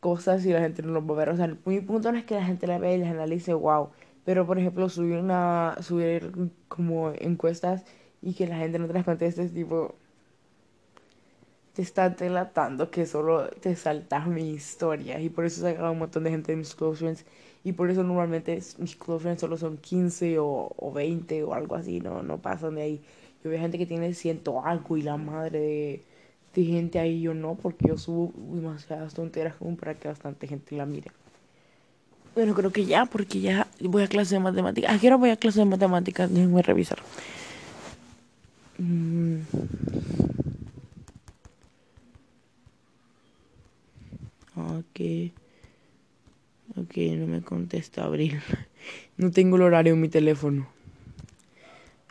cosas 0.00 0.42
si 0.42 0.52
la 0.52 0.60
gente 0.60 0.82
no 0.82 0.92
lo 0.92 1.06
va 1.06 1.14
a 1.14 1.18
ver? 1.18 1.30
O 1.30 1.36
sea, 1.36 1.56
mi 1.64 1.80
punto 1.80 2.12
no 2.12 2.18
es 2.18 2.24
que 2.24 2.34
la 2.34 2.44
gente 2.44 2.66
la 2.66 2.78
vea 2.78 2.94
y 2.94 2.98
las 2.98 3.10
analice, 3.10 3.54
wow. 3.54 3.90
Pero 4.24 4.46
por 4.46 4.58
ejemplo, 4.58 4.88
subir 4.88 5.18
una, 5.18 5.76
subir 5.80 6.32
como 6.68 7.12
encuestas 7.12 7.84
y 8.22 8.34
que 8.34 8.46
la 8.46 8.58
gente 8.58 8.78
no 8.78 8.86
te 8.86 8.92
las 8.94 9.04
conteste, 9.04 9.48
tipo, 9.48 9.94
te 11.72 11.82
está 11.82 12.10
delatando 12.10 12.90
que 12.90 13.06
solo 13.06 13.48
te 13.50 13.74
saltas 13.76 14.26
mi 14.26 14.50
historia. 14.50 15.20
Y 15.20 15.28
por 15.30 15.44
eso 15.44 15.60
se 15.62 15.68
acaba 15.70 15.90
un 15.90 15.98
montón 15.98 16.24
de 16.24 16.30
gente 16.30 16.52
de 16.52 16.56
mis 16.56 16.74
close 16.74 16.98
friends 16.98 17.24
y 17.64 17.72
por 17.72 17.90
eso 17.90 18.02
normalmente 18.02 18.58
mis 18.78 18.96
close 18.96 19.22
friends 19.22 19.40
solo 19.40 19.56
son 19.56 19.76
15 19.78 20.38
o, 20.38 20.72
o 20.76 20.92
20 20.92 21.42
o 21.42 21.54
algo 21.54 21.74
así, 21.74 22.00
no, 22.00 22.22
no 22.22 22.38
pasan 22.38 22.76
de 22.76 22.82
ahí. 22.82 23.00
Yo 23.42 23.50
veo 23.50 23.60
gente 23.60 23.78
que 23.78 23.86
tiene 23.86 24.14
ciento 24.14 24.64
algo 24.64 24.96
y 24.96 25.02
la 25.02 25.16
madre 25.16 25.58
de, 25.60 26.02
de 26.54 26.64
gente 26.64 26.98
ahí, 26.98 27.20
yo 27.20 27.34
no, 27.34 27.54
porque 27.54 27.88
yo 27.88 27.98
subo 27.98 28.32
demasiadas 28.54 29.14
tonteras 29.14 29.54
como 29.56 29.76
para 29.76 29.94
que 29.94 30.08
bastante 30.08 30.46
gente 30.46 30.76
la 30.76 30.86
mire. 30.86 31.10
Bueno, 32.34 32.54
creo 32.54 32.70
que 32.70 32.84
ya, 32.84 33.04
porque 33.04 33.40
ya 33.40 33.66
voy 33.80 34.02
a 34.02 34.08
clase 34.08 34.36
de 34.36 34.40
matemáticas. 34.40 34.94
¿A 34.94 34.98
qué 35.00 35.08
hora 35.08 35.16
voy 35.16 35.30
a 35.30 35.36
clase 35.36 35.58
de 35.58 35.64
matemáticas? 35.64 36.32
Déjenme 36.32 36.62
revisar. 36.62 36.98
Mm. 38.78 39.40
Ok. 44.56 45.32
Ok, 46.88 46.96
no 47.18 47.26
me 47.26 47.42
contesta 47.42 48.04
Abril. 48.04 48.40
No 49.18 49.30
tengo 49.30 49.56
el 49.56 49.62
horario 49.62 49.92
en 49.92 50.00
mi 50.00 50.08
teléfono. 50.08 50.68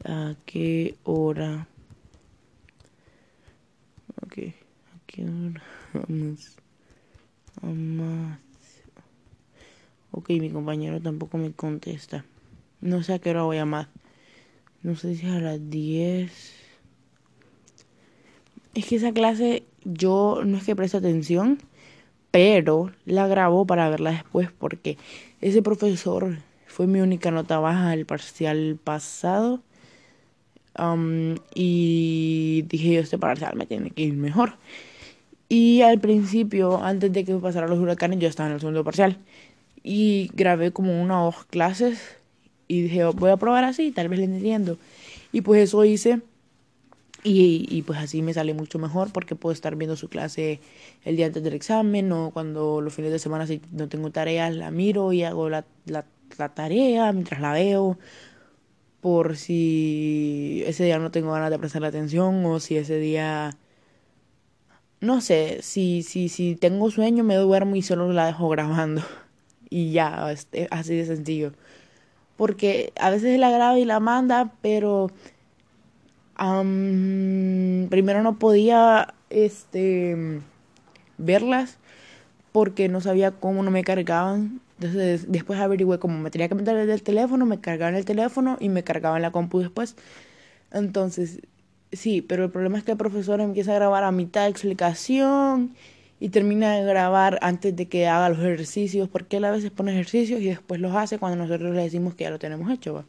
¿A 0.05 0.35
qué 0.45 0.95
hora? 1.03 1.67
Ok, 4.21 4.37
¿a 4.37 4.99
qué 5.07 5.23
hora? 5.23 5.63
Vamos. 5.93 6.57
Vamos. 7.59 8.37
Ok, 10.11 10.29
mi 10.29 10.51
compañero 10.51 11.01
tampoco 11.01 11.39
me 11.39 11.51
contesta. 11.53 12.23
No 12.79 13.01
sé 13.01 13.13
a 13.13 13.19
qué 13.19 13.31
hora 13.31 13.43
voy 13.43 13.57
a 13.57 13.61
llamar. 13.61 13.89
No 14.83 14.95
sé 14.95 15.15
si 15.15 15.25
a 15.25 15.39
las 15.39 15.71
10. 15.71 16.53
Es 18.75 18.85
que 18.85 18.97
esa 18.97 19.11
clase 19.11 19.63
yo 19.85 20.43
no 20.45 20.57
es 20.57 20.65
que 20.65 20.75
preste 20.75 20.97
atención 20.97 21.57
pero 22.37 22.91
la 23.05 23.25
grabo 23.25 23.65
para 23.65 23.89
verla 23.89 24.11
después 24.11 24.51
porque 24.51 24.95
ese 25.41 25.63
profesor 25.63 26.37
fue 26.67 26.85
mi 26.85 27.01
única 27.01 27.31
nota 27.31 27.57
baja 27.57 27.89
del 27.89 28.05
parcial 28.05 28.77
pasado 28.83 29.63
um, 30.77 31.33
y 31.55 32.63
dije 32.67 32.93
yo 32.93 33.01
este 33.01 33.17
parcial 33.17 33.55
me 33.55 33.65
tiene 33.65 33.89
que 33.89 34.03
ir 34.03 34.13
mejor 34.13 34.53
y 35.49 35.81
al 35.81 35.99
principio 35.99 36.83
antes 36.83 37.11
de 37.11 37.25
que 37.25 37.33
pasaran 37.37 37.71
los 37.71 37.79
huracanes 37.79 38.19
yo 38.19 38.27
estaba 38.27 38.49
en 38.49 38.53
el 38.53 38.59
segundo 38.59 38.83
parcial 38.83 39.17
y 39.81 40.29
grabé 40.35 40.71
como 40.71 41.01
una 41.01 41.23
o 41.23 41.31
dos 41.31 41.45
clases 41.45 42.17
y 42.67 42.83
dije 42.83 43.03
voy 43.05 43.31
a 43.31 43.37
probar 43.37 43.63
así 43.63 43.89
tal 43.89 44.09
vez 44.09 44.19
le 44.19 44.25
entiendo 44.25 44.77
y 45.31 45.41
pues 45.41 45.63
eso 45.63 45.83
hice 45.85 46.21
y, 47.27 47.81
pues 47.83 47.99
así 47.99 48.21
me 48.21 48.33
sale 48.33 48.53
mucho 48.53 48.79
mejor 48.79 49.11
porque 49.11 49.35
puedo 49.35 49.53
estar 49.53 49.75
viendo 49.75 49.95
su 49.95 50.09
clase 50.09 50.59
el 51.03 51.17
día 51.17 51.27
antes 51.27 51.43
del 51.43 51.53
examen 51.53 52.11
o 52.11 52.31
cuando 52.31 52.81
los 52.81 52.93
fines 52.93 53.11
de 53.11 53.19
semana 53.19 53.47
si 53.47 53.61
no 53.71 53.89
tengo 53.89 54.11
tareas 54.11 54.55
la 54.55 54.71
miro 54.71 55.13
y 55.13 55.23
hago 55.23 55.49
la, 55.49 55.65
la, 55.85 56.05
tarea 56.53 57.11
mientras 57.13 57.41
la 57.41 57.53
veo 57.53 57.97
por 59.01 59.37
si 59.37 60.63
ese 60.65 60.85
día 60.85 60.99
no 60.99 61.11
tengo 61.11 61.31
ganas 61.31 61.51
de 61.51 61.59
prestar 61.59 61.85
atención 61.85 62.45
o 62.45 62.59
si 62.59 62.77
ese 62.77 62.97
día 62.99 63.57
no 64.99 65.21
sé, 65.21 65.59
si, 65.61 66.03
si, 66.03 66.29
si 66.29 66.55
tengo 66.55 66.89
sueño 66.91 67.23
me 67.23 67.35
duermo 67.35 67.75
y 67.75 67.81
solo 67.81 68.11
la 68.13 68.25
dejo 68.25 68.49
grabando 68.49 69.03
y 69.69 69.91
ya, 69.91 70.31
este, 70.31 70.67
así 70.71 70.95
de 70.95 71.05
sencillo. 71.05 71.53
Porque 72.37 72.93
a 72.99 73.09
veces 73.09 73.39
la 73.39 73.51
graba 73.51 73.79
y 73.79 73.85
la 73.85 73.99
manda, 73.99 74.53
pero 74.61 75.11
primero 76.37 78.23
no 78.23 78.37
podía 78.37 79.13
este 79.29 80.41
verlas 81.17 81.77
porque 82.51 82.89
no 82.89 83.01
sabía 83.01 83.31
cómo 83.31 83.63
no 83.63 83.71
me 83.71 83.83
cargaban. 83.83 84.61
Entonces 84.79 85.31
después 85.31 85.59
averigüé 85.59 85.99
cómo 85.99 86.19
me 86.19 86.29
tenía 86.29 86.47
que 86.47 86.55
meter 86.55 86.77
el 86.77 87.03
teléfono, 87.03 87.45
me 87.45 87.59
cargaban 87.59 87.95
el 87.95 88.05
teléfono 88.05 88.57
y 88.59 88.69
me 88.69 88.83
cargaban 88.83 89.21
la 89.21 89.31
compu 89.31 89.59
después. 89.59 89.95
Entonces, 90.71 91.41
sí, 91.91 92.21
pero 92.21 92.43
el 92.43 92.51
problema 92.51 92.77
es 92.77 92.83
que 92.83 92.91
el 92.91 92.97
profesor 92.97 93.41
empieza 93.41 93.71
a 93.71 93.75
grabar 93.75 94.03
a 94.03 94.11
mitad 94.11 94.43
de 94.43 94.49
explicación 94.49 95.75
y 96.19 96.29
termina 96.29 96.75
de 96.75 96.83
grabar 96.83 97.39
antes 97.41 97.75
de 97.75 97.87
que 97.87 98.07
haga 98.07 98.29
los 98.29 98.39
ejercicios, 98.39 99.07
porque 99.09 99.37
él 99.37 99.45
a 99.45 99.51
veces 99.51 99.71
pone 99.71 99.93
ejercicios 99.93 100.41
y 100.41 100.45
después 100.47 100.81
los 100.81 100.95
hace 100.95 101.19
cuando 101.19 101.37
nosotros 101.37 101.75
le 101.75 101.83
decimos 101.83 102.15
que 102.15 102.25
ya 102.25 102.29
lo 102.31 102.39
tenemos 102.39 102.71
hecho. 102.71 103.05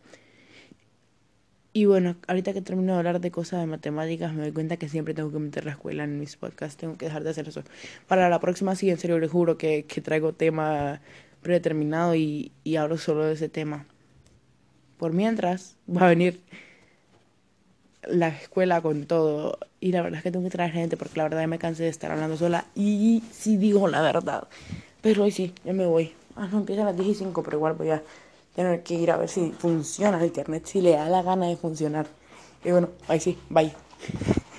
Y 1.79 1.85
bueno, 1.85 2.17
ahorita 2.27 2.53
que 2.53 2.61
termino 2.61 2.95
de 2.95 2.99
hablar 2.99 3.21
de 3.21 3.31
cosas 3.31 3.61
de 3.61 3.67
matemáticas, 3.67 4.35
me 4.35 4.43
doy 4.43 4.51
cuenta 4.51 4.79
que 4.79 4.89
siempre 4.89 5.15
tengo 5.15 5.31
que 5.31 5.39
meter 5.39 5.65
la 5.65 5.71
escuela 5.71 6.03
en 6.03 6.19
mis 6.19 6.37
podcasts, 6.37 6.77
tengo 6.77 6.97
que 6.99 7.05
dejar 7.07 7.23
de 7.23 7.31
hacer 7.31 7.47
eso. 7.47 7.63
Para 8.09 8.29
la 8.29 8.41
próxima, 8.41 8.75
sí, 8.75 8.91
en 8.91 8.99
serio, 8.99 9.21
les 9.21 9.31
juro 9.31 9.57
que, 9.59 9.85
que 9.85 10.01
traigo 10.01 10.33
tema 10.33 11.01
predeterminado 11.41 12.17
y, 12.17 12.51
y 12.65 12.75
hablo 12.75 12.99
solo 12.99 13.27
de 13.27 13.35
ese 13.35 13.49
tema. 13.49 13.87
Por 14.97 15.13
mientras, 15.13 15.77
va 15.89 16.07
a 16.07 16.09
venir 16.09 16.41
la 18.09 18.27
escuela 18.27 18.81
con 18.81 19.07
todo. 19.07 19.61
Y 19.79 19.93
la 19.93 20.03
verdad 20.03 20.19
es 20.19 20.25
que 20.25 20.33
tengo 20.33 20.47
que 20.47 20.51
traer 20.51 20.73
gente 20.73 20.97
porque 20.97 21.17
la 21.17 21.23
verdad 21.23 21.43
ya 21.43 21.47
me 21.47 21.61
cansé 21.61 21.85
de 21.85 21.91
estar 21.91 22.11
hablando 22.11 22.37
sola. 22.37 22.65
Y 22.75 23.23
sí 23.31 23.57
digo 23.57 23.87
la 23.87 24.03
verdad. 24.03 24.49
Pero 25.01 25.23
hoy 25.23 25.31
sí, 25.31 25.55
ya 25.65 25.73
me 25.75 25.87
voy. 25.87 26.13
Ah, 26.35 26.49
no, 26.51 26.59
empieza 26.59 26.83
a 26.83 26.87
las 26.87 26.97
15 26.97 27.27
pero 27.45 27.57
igual 27.57 27.75
voy 27.75 27.91
a 27.91 28.03
tener 28.59 28.83
que 28.83 28.95
ir 28.95 29.13
a 29.13 29.17
ver 29.17 29.29
si 29.29 29.53
funciona 29.53 30.19
el 30.19 30.27
internet, 30.27 30.67
si 30.67 30.81
le 30.81 30.91
da 30.91 31.09
la 31.09 31.23
gana 31.23 31.47
de 31.47 31.57
funcionar. 31.57 32.09
Y 32.65 32.73
bueno, 32.73 32.89
ahí 33.07 33.21
sí, 33.21 33.39
bye. 33.49 33.73